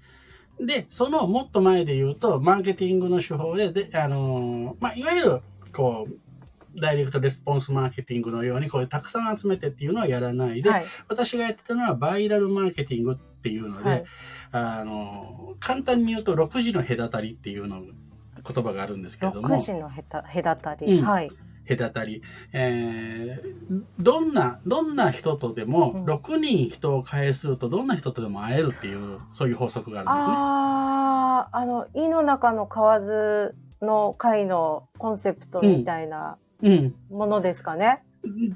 [0.60, 5.41] で、そのもっと前で言うと、マーケティングの手法で、であのーまあ、いわゆる、
[5.73, 10.86] こう、ダイレクトレスポンスマーケティングのように、こういうたくさん集めてっていうのはやらないで、はい。
[11.08, 14.03] 私がやってたのはバイラルマーケティングっていうので、はい。
[14.51, 20.99] あのー簡単に言うと、6時の隔たりっていうの言葉があるんですけれども、6時の隔たり。
[20.99, 21.29] うんはい。
[21.69, 22.21] 隔たり、
[22.53, 23.60] えー
[23.99, 30.34] どんな、どんな人とでも、うん6人人を介するとどんな人とでも会えるっていう、そういう法則があるんですね。
[30.34, 36.95] ああ、あの、井の中の蛙の会のコンセプトみたいなうん。
[37.10, 38.03] ものですかね？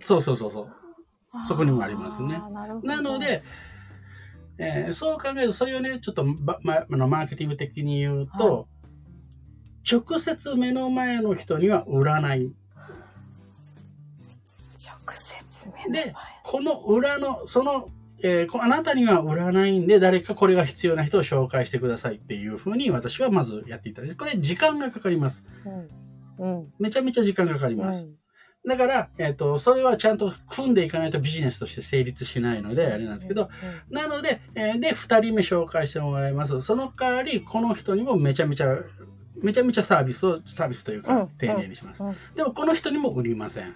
[0.01, 1.45] そうそうそうそう。
[1.47, 3.43] そこにもありますねななの、で、
[4.57, 8.67] えーそう考えると、それをね、ちょっとば、ま、あのマーケティング的に言うと、
[9.89, 12.51] 直接目の前の人には売らない。
[15.91, 17.89] でこの裏の、その、
[18.21, 25.45] えーこあなたには売らないんで、誰かこれが必要な人を紹介してくださいっていうふうに私はまずやっていただいて、これ時間がかかります。
[26.39, 26.57] うん。
[26.59, 26.73] うん。
[26.79, 28.05] めちゃめちゃ時間がかかります。
[28.05, 28.15] うん
[28.65, 33.49] だから、えっ、と、それはちゃんと組んでいかないとビジネスとして成立しないので、あれなんですけど、、
[33.89, 36.61] なので、えーで、2人目紹介してもらいます。
[36.61, 38.77] その代わり、この人にもめちゃめちゃ
[39.41, 42.03] めちゃめちゃサービスを、サービスというかうん、丁寧にします。
[42.03, 43.75] うんでも、この人にも売りません。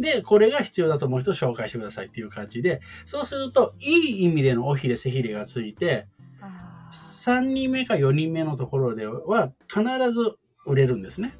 [0.00, 6.06] で、これが必要だと思う人を紹介してくださいっていう感じで、そうすると、いい意味での尾ひれ、背ひれがついて、
[6.40, 9.82] あー3人目か4人目のところでは必
[10.12, 11.34] ず売れるんですね。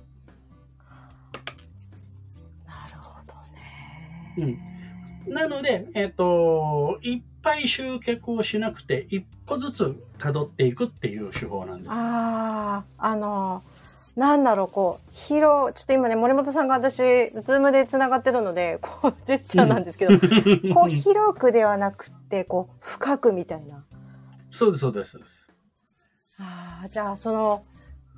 [2.66, 4.58] なるほどね。
[5.28, 11.92] なので、えっ、と、いっぱい集客をしなくて、一個ずつ辿っていくっていう手法なんです。
[11.92, 13.62] ああ、あの、
[14.18, 20.12] なんだろう、こう、広、ちょっと今ね、森本さんが私、ズームで繋がってるので、こう、ジェスチャーなんですけど、
[20.74, 23.85] こう、広くではなくて、こう、深くみたいな。
[24.50, 25.11] そうです、そうです。
[25.12, 25.48] そうです。
[26.40, 27.62] ああ、じゃあ、その、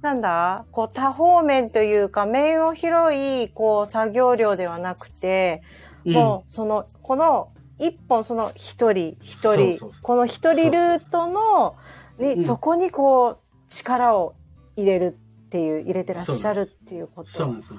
[0.00, 5.62] なんだこう、多方面というか、面を広い、こう、作業量ではなくて、
[6.06, 6.14] うん。
[6.14, 10.02] もう、その、この、一本、その、一人、一そう人そうそう。
[10.02, 11.74] この一人ルートの、
[12.18, 12.44] に、うん。
[12.46, 13.36] そこにこう、
[13.68, 14.34] 力を
[14.76, 15.18] 入れる
[15.50, 17.30] っていう、入れてらっしゃるっていうこと。
[17.30, 17.74] そうなんです。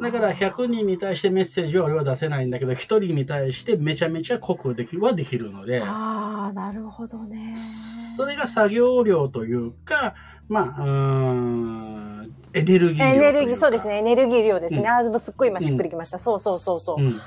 [0.00, 7.56] だから100人に対してメッセージは俺は出せないんだけど、1人に対してめちゃめちゃ濃くできはできるので、ああ、なるほどね。
[7.56, 10.14] それが作業量というか、
[10.48, 13.04] まあ、うーん、エネルギー。
[13.04, 13.96] エネルギー、そうですね。
[13.96, 14.80] エネルギー量ですね。
[14.80, 16.20] うんああ、もうすっごい今しっくりきました。
[16.20, 17.02] そうそうそうそう。
[17.02, 17.20] うん。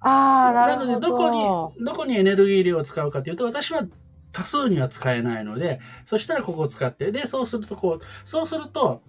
[0.00, 0.90] ああ、なるほど。
[0.90, 1.30] なので、どこ
[1.78, 3.86] に、どこにエネルギー量を使うかというと、私は
[4.34, 9.00] 多数には使えないので、そしたらここを使って、で、そうするとこう、そうすると、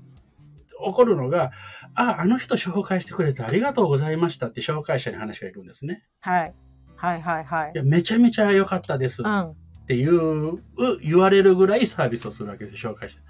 [0.85, 1.51] 起こるのが、
[1.95, 6.03] あ、あの人紹介してくれてありがとうございましたって紹介者に話がいくんですね。
[6.21, 6.53] はい。
[6.95, 7.77] はいはいはいい。
[7.77, 9.49] や、めちゃめちゃ良かったですうん。
[9.49, 9.55] っ
[9.88, 10.61] ていう、
[11.01, 13.21] 言われるぐらいサービスをするわけですよ、紹介して。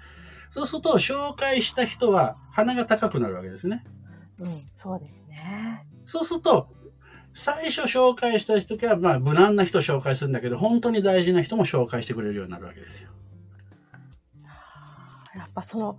[0.50, 3.84] そうすると、紹介した人は鼻が高くなるわけですね。
[4.38, 5.86] うん、そうですね。
[6.04, 6.68] そうすると、
[7.36, 13.10] 最初紹介した人が、まあ、無難な人を紹介するんだけど、本当に大事な人も紹介してくれるようになるわけですよ。
[15.36, 15.98] やっぱその、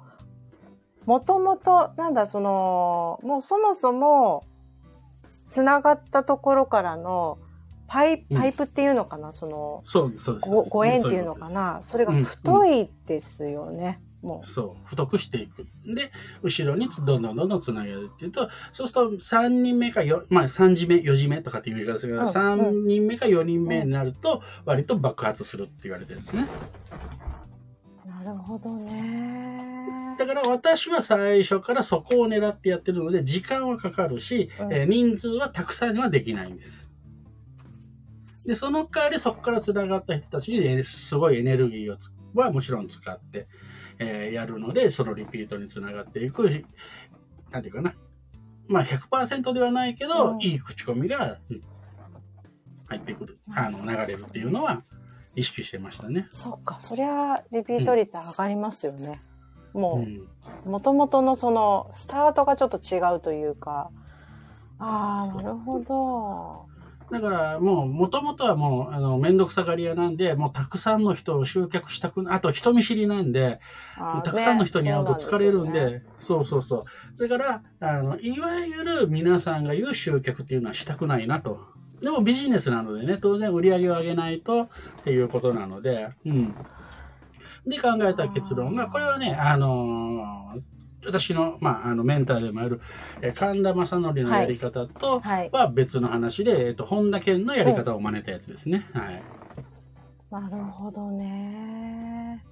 [1.06, 4.46] もともと、なんだ、その、もうそもそも、
[5.52, 7.38] つながったところからの、
[7.86, 10.50] パイうんパイプっていうのかな、その、そうです、そうです。
[10.50, 15.66] ごご縁っていうのかな、それが太いですよね、もそう、太くしていく。
[15.86, 16.12] で、
[16.44, 26.46] 後ろにつどんどんどんどんつなげるっていうと、そうすると3人目かよ、まあ3時目、4時目とかっていう言い方ですけど、うん3人目か4人目になると、割と爆発するって言われてるんですね。
[28.06, 28.10] う。
[28.10, 30.16] なるほどね。
[30.18, 36.90] だから私は最初からそこを狙ってやってるので、時間はかかるし、うんえー人数はたくさんにはできないんです。
[38.46, 43.48] で、その代わりそこからつながった人たちにえーすごいエネルギーをつはもちろん使って、
[44.00, 46.66] えーやるので、そのリピートにつながっていくし、
[47.52, 47.94] なんていうかな。
[48.68, 51.62] まあ100%ではないけど、うんいい口コミがうん
[52.88, 54.82] 入ってくる、あの、流れるっていうのは
[55.36, 56.26] 意識してましたね。
[56.30, 59.22] そっか、そりゃ、リピート率上がりますよね。
[59.74, 60.28] もう、うん
[60.66, 63.90] もともとのそのスタートがちょっと違うというか。
[64.80, 66.66] ああ、なるほど。
[67.12, 73.60] だからもう、もともとはもう、あの、めんどくさがり屋なんで、もうたくさんの人を集客したく、あと人見知りなんで、
[74.26, 76.86] たくさんの人に会うと疲れるんで、ねそうそうそ
[77.18, 77.28] う。
[77.28, 81.60] だから、あの、いわゆる皆さんが言う集客っていうのはしたくないなと。
[82.02, 84.70] でもビジネスなのでね、当然売り上げを上げないとっ
[85.04, 86.54] ていうことなので、うん。
[87.66, 90.77] で考えた結論が、これはね、あのー
[91.08, 92.82] 私の、まあ、あの、メンターでもある、
[93.22, 95.50] えー神田正則のやり方と、はい。
[95.52, 98.88] は別の話で、えっと、本田健のやり方を真似たやつですね。
[98.94, 99.24] はい。
[100.30, 102.44] なるほどね。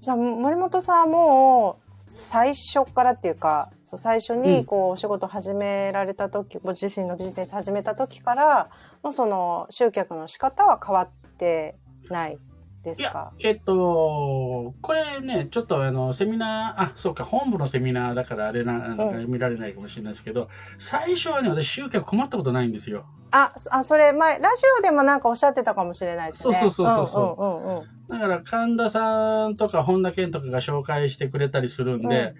[0.00, 8.70] じゃあ、森本さんはもう、最初からっていうか、そう最初うんにこう、お仕事始められた時、ご自身のビジネス始めた時から、
[9.02, 11.76] もうその、集客の仕方は変わって
[12.08, 12.38] ない
[12.84, 23.06] ですいやか、えっと、これね、ちょっとあの、セミナー、あ、そうか、本部のセミナーだからあれな、なんか見られないかもしれないですけど、最初はね、私、集客困ったことないんですよ。
[23.30, 26.54] あ、あ、それ前、ラジオでもなんかおっしゃってたかもしれないですね。
[26.54, 27.84] そうそうそうそううんうんうんうん。
[28.08, 32.34] だから、神田さんとか本田健とかが紹介してくれたりするんで、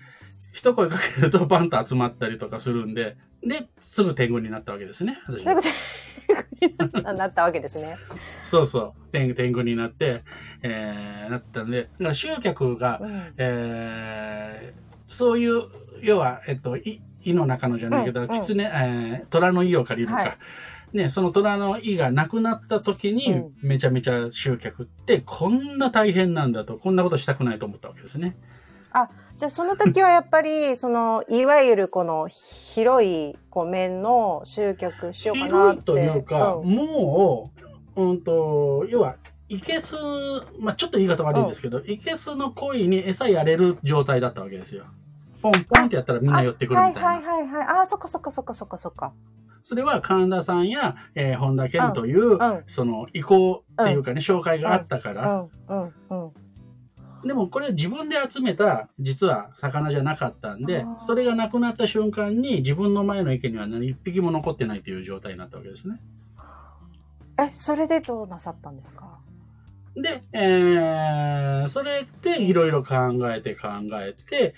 [0.55, 5.19] 一声かけるとバンと集まったりとかするんで、で、すぐ天狗になったわけですね。
[5.27, 7.97] 私すぐ手になったわけですね。
[8.45, 10.23] そうそう、天天狗になって、
[10.63, 13.33] えー、なったんで、だから集客が、うん。
[13.37, 15.65] えーそういう、
[16.01, 20.27] 要は、えっと、い胃の中のじゃないけど、うんうん狐、えー虎の胃を借りるか、は
[20.95, 20.97] い。
[20.97, 28.37] ね、その虎の胃がなくなった時に、うめちゃめちゃ集客って、こんな大変なんだと、こんなことしたくないと思ったわけですね。
[29.37, 35.81] じゃあその時はやっぱり、その、いわゆるこの広い面の集客しようかなって。
[35.81, 37.51] 広いというか、うんも
[37.97, 39.17] う、うんと、要は、
[39.49, 39.97] いけす、
[40.59, 44.85] まあちょっと言い方悪いんですけど、いけすの鯉に餌やれる状態だったわけですよ。
[45.43, 47.09] ポンポンってやったらみんな寄ってくるみたいな。
[47.09, 47.67] はいはいはいはい。
[47.67, 49.13] ああ、そっかそっかそっかそっかそっか。
[49.63, 56.33] それは神田さんや、えー本田健という、うんその意向っていうかね、紹介があったから、うんうんうん。
[57.25, 66.01] でもこれは自分で集めた、実は魚じゃなかったんでそれがなくなった瞬間に自分の前の池には何一匹も残ってないという状態になったわけですね。
[67.39, 69.19] え、それでどうなさったんですか？
[69.97, 72.95] で、えー、それでいろいろ考
[73.33, 74.55] えて考えて、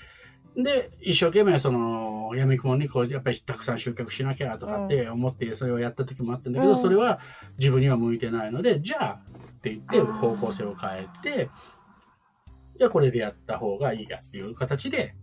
[0.56, 6.78] で、一生懸命その、闇雲にこう、やっぱりたくさん集客しなきゃとかって思って、それをやった時もあったんだけど、うん。
[6.78, 7.20] それは
[7.58, 9.20] 自分には向いてないので、じゃあ、
[9.58, 11.50] って言って方向性を変えて、
[12.78, 15.14] じゃあこれでやった方がいいやっていう形で、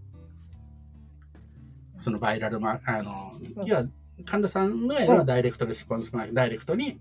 [2.00, 3.86] そのバイラルマ、あの、うん要は、
[4.26, 7.00] 神田さんのやるのはダイレクトレスポンスダイレクトに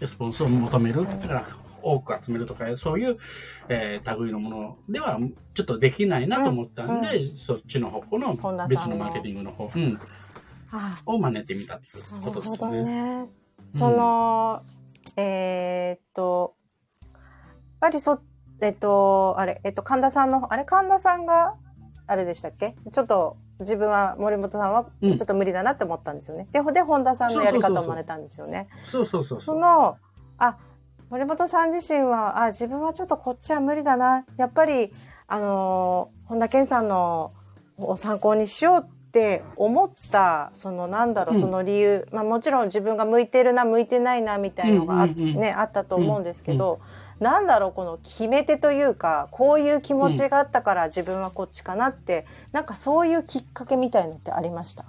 [0.00, 1.04] レスポンスを求める。
[1.04, 1.46] だから、
[1.82, 3.18] 多く集めるとか、そういう、
[3.68, 5.18] えー類のものでは、
[5.52, 10.00] ちょっとできないなと思ったんで、うそっちの方向の別のマーケティングの方、うん、
[10.72, 12.84] あを真似てみたっていうことですね。
[12.84, 13.26] ね。
[13.70, 14.62] その、
[15.16, 16.54] えーっと、
[17.12, 17.20] やっ
[17.80, 18.20] ぱりそ、
[18.60, 21.54] えっと、あれ、えっと、神田さんの、あれ、神田さんが、
[22.06, 22.74] あれでしたっけ？
[22.92, 26.48] ちょっと、自分は、森本さんは、ちうんょっと無理だなって思ったんですよね。
[26.52, 28.68] で、で、本田さんのやり方を真似たんですよね。
[28.82, 29.54] そうそうそうそ。
[29.54, 29.96] の、
[30.38, 30.56] あ、
[31.10, 34.24] 森本さん自身は、あ、自分はちょっとこっちは無理だな。
[34.36, 34.92] やっぱり、
[35.26, 37.30] あのー本田健さんの
[37.76, 38.82] を参考にしようっ
[39.12, 46.80] て思った、そのなんだろう、うんその理由、まあもちろん自分が向いてるな、向いてないな、みたいのがあ,、うんうんうんね、あったと思うんですけど、
[47.20, 54.84] なんだろう、この決め手というか、こういう気持ちがあったから自分はこっちかなって、なんかそういうきっかけみたいのってありました？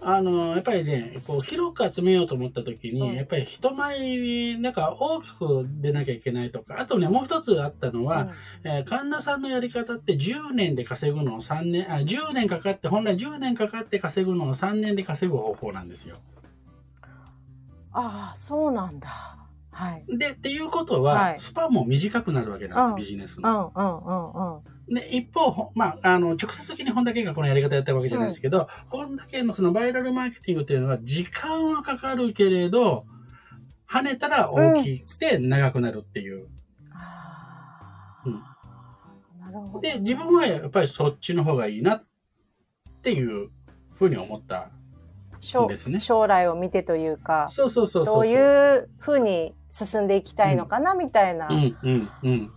[0.00, 8.28] あの、やっぱりね、こう、広く集めようと思った時に、うんやっぱり人前になんか大きく出なきゃいけないとか、あとね、もう一つあったのは、
[8.64, 16.18] えー神田さんのやり方って10年で稼ぐのを3年、あ、10年かかって、本来10年かかって稼ぐのを3年で稼ぐ方法なんですよ。
[17.92, 19.35] ああ、そうなんだ。
[19.76, 20.04] はい。
[20.16, 23.72] で、っていうことは、はいスパンも短くなるわけなんです、うんビジネスうの。
[23.76, 24.94] んうんうんうん。
[24.94, 33.04] で、一方、ほまあ、あの、直接的に本田健がこのやり方やったわけじゃないですけど、本田健のそのバイラルマーケティングっていうのは、時間はかかるけれど、
[33.86, 36.46] 跳ねたら大きくて長くなるっていう。
[36.92, 38.56] あうんあ、
[39.40, 39.80] なるほど。
[39.80, 42.04] で、自分はやっぱりそっちの方がいいなっ
[43.02, 43.50] ていう
[43.94, 44.70] ふうに思った。
[45.46, 48.14] 将ですね将来を見てというか、そうそうそうそう。
[48.16, 51.48] どういうふうに進んでいきたいのかな、みたいな。
[51.50, 52.50] うんうんうん。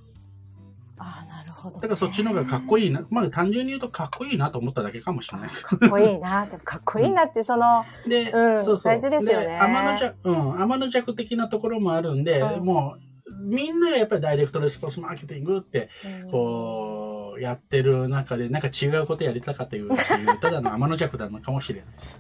[0.98, 1.82] ああ、なるほど、ね。
[1.82, 3.06] だからそっちの方がかっこいいな。
[3.10, 5.66] まあ単純に言うとかっこいいなと思っただけかもしれないです。
[5.66, 6.46] かっこいいな。
[6.46, 8.94] でもかっこいいなって、その、で、うんそうそう。
[8.94, 13.10] 大事ですよねで天の弱、うん、天の弱的なところもあるんで、うんもう、
[13.42, 15.90] みんながやっぱりダイレクトレスポンスマーケティングって、
[16.24, 16.99] うんこう、
[17.40, 22.20] やってる中で、なんか違うことやりたかったいうっていう、ただの天の弱なのかもしれないです。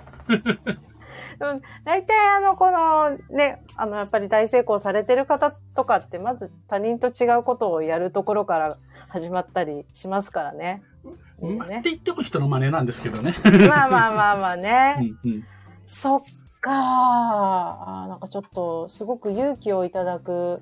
[1.39, 10.83] うん大体あの、このね、あの、やっぱり大成功されてる方とかって、まず他人と違うことをやるところから始まったりしますからね。
[11.41, 13.33] うんまあ、っねて言っても人の真似なんですけどね。
[13.69, 15.17] まあまあまあまあね。
[15.23, 15.43] うんうん
[15.87, 16.21] そっ
[16.61, 20.61] かあーなんかちょっと、すごく勇気をいただく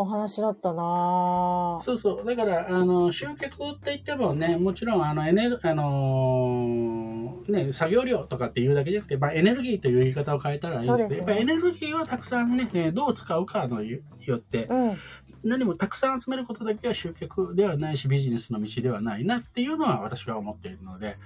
[0.00, 2.24] お話だったなそうそう。
[2.24, 13.98] だから、あの、集客って言ってもね、もちろん、あの、エネル、あのーね、作業量とかっていうだけじゃなくて、まあ、エネルギーという言い方を変えたらいいんですけど、ねやっぱりエネルギーをたくさんね、えーどう使うかのよ
[14.36, 14.96] って、うん。
[15.44, 21.16] 何もたくさん集めることだけは集客ではないし、ビジネスの道ではないなっていうのは私は思っているので、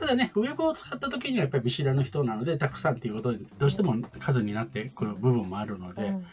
[0.00, 6.26] ただね、ウェブを使った時にはやっぱり見知らぬ人なので、たくさんっていうことで、どうしても数になってくる部分もあるので、うん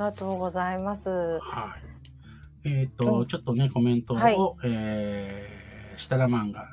[0.00, 1.08] がとうございます。
[1.08, 1.76] は
[2.64, 2.68] い。
[2.68, 6.66] えっ、と、うんちょっとね、コメントを、はいえー、設楽マンが、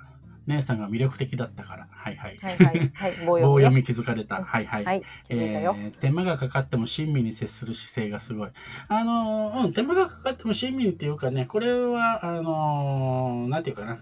[0.48, 2.38] 姉さんが魅力的だったから、はいはい。
[2.38, 2.92] はいはい。
[2.94, 3.16] はい。
[3.28, 4.44] 棒棒読み気づかれた。
[4.44, 4.86] はいはい。
[4.86, 5.04] はい。
[5.30, 8.50] えー手間がかかっても親身に接する姿勢がすごい。
[8.88, 14.00] あのーうん、手間がかかっても親身っていうかね、これは、あのーなんていうかな。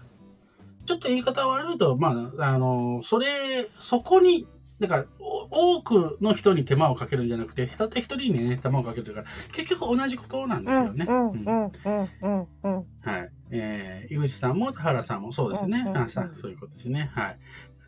[0.86, 4.46] ちょっと言い方悪いと、まあ、あのーそれ、そこに、
[4.80, 11.06] だから、お多くの人に手間をかけるんじゃなくて、たった一人にね、手間をかけてるから、結局同じことなんですよね。
[11.08, 12.74] うん、うん、うんうん、うん、うん、うん。
[13.02, 13.30] はい。
[13.50, 15.84] えー、井口さんも田原さんもそうですね。
[15.86, 17.10] うんうんそういうことですね。
[17.14, 17.38] はい。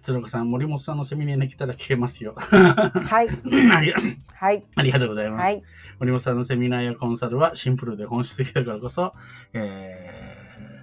[0.02, 2.34] 鶴岡さん、森本さんのセミナーに来たら聞けますよ。
[2.36, 3.28] はい。
[3.74, 3.92] あり
[4.34, 4.64] はい。
[4.76, 5.40] ありがとうございます。
[5.40, 5.62] はい。
[5.98, 9.12] 森本さんのセミナーやコンサルはシンプルで本質的だからこそ、
[9.52, 10.36] え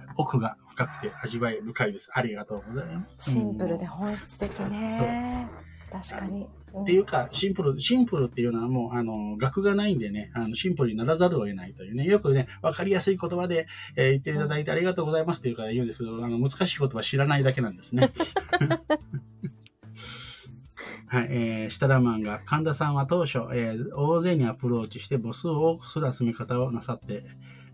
[0.08, 2.10] ー、奥が深くて味わい深いです。
[2.12, 3.30] ありがとうございます。
[3.30, 5.48] シンプルで本質的ね。
[5.90, 6.46] 確かに。
[6.82, 13.66] っていうか、シンプル、シンプルっていうのはもう、あの、額がないんでね、あの、シンプルにならざるを得ないというね、よくね、わかりやすい言葉で、
[13.96, 18.12] えー言っていただいてありがとうございますっていうから言うんですけど、あの、難しい言葉知らないだけなんですね。
[21.08, 27.22] はい、えー、シタラマンが、神田さんは当初、えー大勢にアプローチして母数を多くする集め方をなさって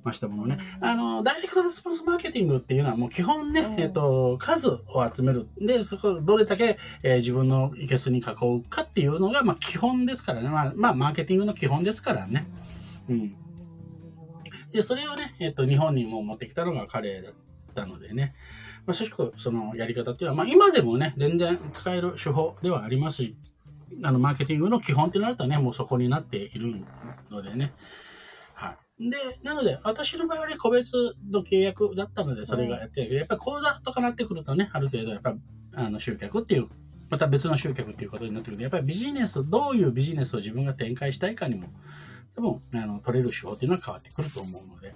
[0.05, 0.59] ましたものね。
[0.81, 4.81] あの、ダイレクトレスポンスマーケティングっていうのはもう基本ね、うんえっ、と、数を
[5.15, 5.49] 集める。
[5.59, 10.49] で、そこ、どれだけ、えー自分のいけすに囲うかっていうのが、まあ基本ですからね。
[10.49, 12.47] まあ、まあ、マーケティングの基本ですからね。
[13.09, 13.37] うん。
[14.73, 17.35] で、それをね、えっ、と、日本にも持ってきたのが彼だっ
[17.75, 18.35] たのでね。
[18.87, 23.37] まあ、正直、そのやり方っていうのは、まあ今でもね、全然使える手法ではありますし、
[24.03, 26.85] あの、マーケティングの基本ってなるとね、もうそこになっている
[27.31, 27.73] のでね。
[29.03, 29.11] はい。
[29.11, 35.35] で、なので、私の場合はね、個別の契約だったので、それがやってるけど、やっぱり口座とかなってくるとね、ある程度、やっぱ、
[35.75, 36.69] あの、集客っていう、
[37.11, 41.69] また別の集客っていうことになってくるので、やっぱりビジネス、どういうビジネスを自分が展開したいかにも、
[42.35, 44.95] 多分、あの、取れる手法っていうのは変わってくると思うので。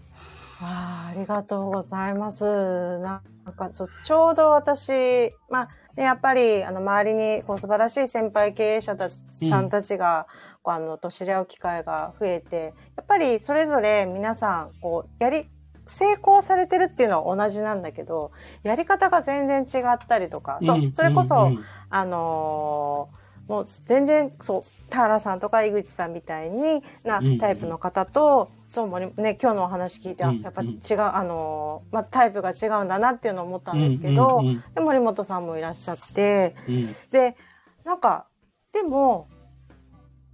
[0.60, 2.98] あーありがとうございます。
[2.98, 10.26] なんかそう、ちょうど私、まあ、ねやっぱり、あの、周りに、こう、素晴らしい先輩経営者たさんたちが、
[10.72, 15.48] あの、と知り合う機会が増えて、やっぱり、それぞれ皆さん、こう、やり、
[15.88, 18.32] 成功されてるっていうのは同じなんだけど、
[18.64, 21.64] やり方が全然違ったりとか、そううん、それこそ、うんうん。
[21.90, 30.40] あのーもう全然、そう、田原さんとか井口さんみたいになうんタイプの方と、ともにね、今日のお話聞いて、あうん。
[30.40, 34.42] やっぱ違う、あのーまあ、タイプが違うんだなっていうのを思ったんですけど、
[34.74, 36.86] で森本さんもいらっしゃって、うん。
[37.12, 37.36] で、
[37.84, 38.26] なんか、
[38.72, 39.28] でも、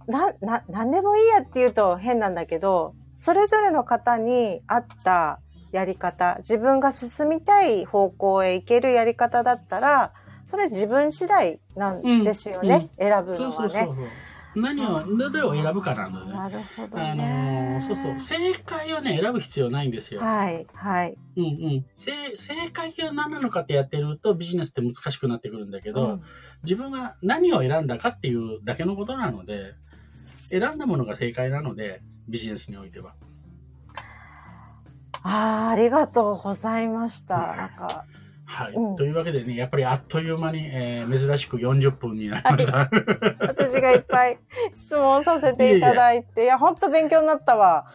[0.07, 5.39] な、な、なんでもいいやって言うと変なんだけど、それぞれの方に合った
[5.71, 10.13] やり方、自分が進みたい方向へ行けるやり方だったら、
[10.49, 13.69] それ自分次第なんですよね、選ぶそうのはね。
[13.69, 14.05] そうそうそう。
[14.55, 16.37] 何を、どれを選ぶかなので、ね。
[16.37, 18.19] なるほどあのそうそう。
[18.19, 20.21] 正解をね、選ぶ必要ないんですよ。
[20.21, 21.17] はい、はい。
[21.37, 21.85] うんうん。
[21.95, 26.23] 正正解が何なのかってやってるとビジネスって難しくなってくるんだけど、うん
[26.63, 29.73] 自分が何を選んだかっていうだけのことなので、
[30.49, 33.15] 選んだものが正解なので、ビジネスにおいては。
[35.23, 37.37] ああ、ありがとうございました。
[37.37, 38.05] なんか、
[38.45, 38.73] はい。
[38.73, 42.89] うんというわけでね、やっぱりあっという間に、えー珍しく40分になりました。
[43.39, 44.39] 私がいっぱい
[44.73, 47.85] 質問させていただいて、いや、本当勉強になったわ。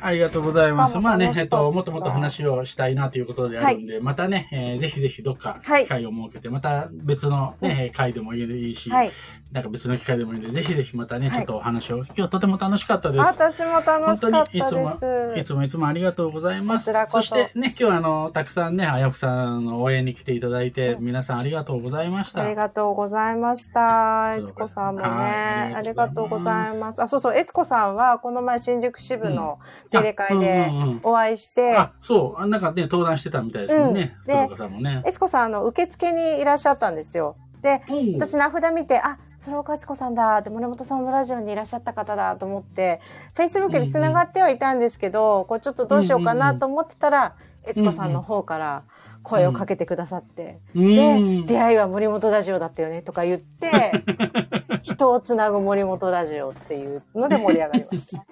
[0.00, 0.98] ありがとうございます。
[0.98, 9.12] まあね、えっと、もっともっと話をしたいなということであるんで、またね、えーぜひぜひどっかはい機会を設けて、また別のね、会でもいいし、はい。
[9.52, 13.20] なんか別の機会でもいいんで、ぜひぜひまたね、はいちょっとお話を、今日とても楽しかったです。
[13.20, 15.40] 私も楽しかった本当にいつもです。
[15.40, 16.92] いつもいつもありがとうございます。
[17.08, 22.42] そしてね、今日はあの、たくさんね、あやふさんの応援に来ていただいて、うん皆さんありがとうございました。
[22.42, 24.36] ありがとうございました。
[24.36, 27.02] 悦子さんもね、はいありがとうございます。
[27.02, 34.24] あ、そうそう、悦子さんは、この前新宿支部のうんうんうんお会いして、あ、そう、あなんかね、登壇してたみたいですよね、うん。
[34.24, 35.02] 鶴岡さんもね。
[35.06, 37.36] 悦子さん、あの、受付にいらっしゃったんですよ。
[37.62, 38.16] で、う。
[38.16, 40.38] ん私名札見て、あ、鶴岡悦子さんだ。
[40.38, 43.00] って、森本さんのラジオにいらっしゃった方だと思って、
[43.34, 47.34] Facebook で繋がってはいたんですけど、こうちょっとどうしようかなと思ってたら、
[47.64, 48.82] 悦子さんの方から
[49.22, 51.46] 声をかけてくださって、うで、ん。
[51.46, 53.92] 出会いは森本ラジオだったよねとか言って、
[54.82, 58.24] 人をつなぐ森本ラジオっていうので盛り上がりました。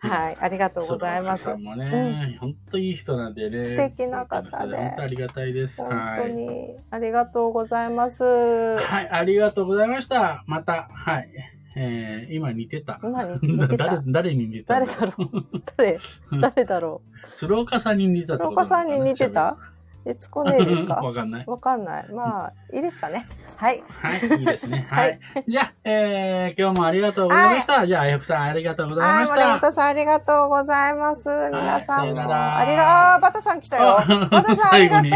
[0.08, 1.50] はい、ありがとうございます。
[1.50, 3.64] 本当いい人なんでね。
[3.64, 5.82] 素敵な方で本当ありがたいです。
[5.82, 6.32] 本当はい。
[6.32, 8.24] にありがとうございます。
[8.24, 10.44] はい、ありがとうございました。
[10.46, 11.30] また、はい。
[11.76, 12.94] えー、今似てた。
[12.94, 13.00] て
[13.76, 14.02] 誰た。
[14.06, 15.62] 誰に似てた誰だろう？
[15.76, 15.98] 誰
[16.40, 17.02] 誰だろ
[17.34, 19.56] 鶴岡さんに似てた鶴岡さんに似てた？
[20.04, 20.94] 悦子ねえですか？
[21.02, 21.44] わかんない。
[21.46, 22.08] わかんない。
[22.12, 23.26] まあ、いいですかね。
[23.56, 23.82] はい。
[24.02, 24.86] はい、いいですね。
[24.90, 25.50] は はいい。
[25.50, 27.86] じゃあ、えー、今日もありがとうございました。
[27.86, 29.58] じゃあ、あやふさんありがとうございはい、まし森た。
[29.60, 31.28] 本さんありがとうございます。
[31.52, 32.02] 皆さんも。
[32.02, 33.98] さよならありが、あーバタさん来たよ。
[34.00, 35.08] あ バタさんありがと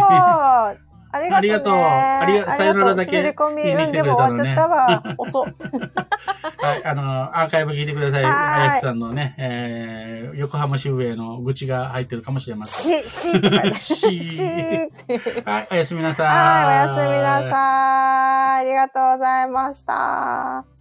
[0.81, 0.94] う。
[1.15, 1.41] ありがとう、ね。
[1.41, 5.03] ありがとうありがさよならだけ滑り込み、うん、でも終わっちゃったわ。
[5.19, 5.45] 遅っ。
[6.59, 8.25] はい、あの、アーカイブ聞いてください。
[8.25, 13.03] はいあやふさんのね、えー、横浜支部への愚痴が入ってるかもしれません。
[13.05, 13.31] し、し。
[14.23, 14.43] し。
[15.45, 16.27] はい、おやすみなさい。
[16.27, 17.51] はい、おやすみなさい。
[17.53, 20.74] ありがとうございました。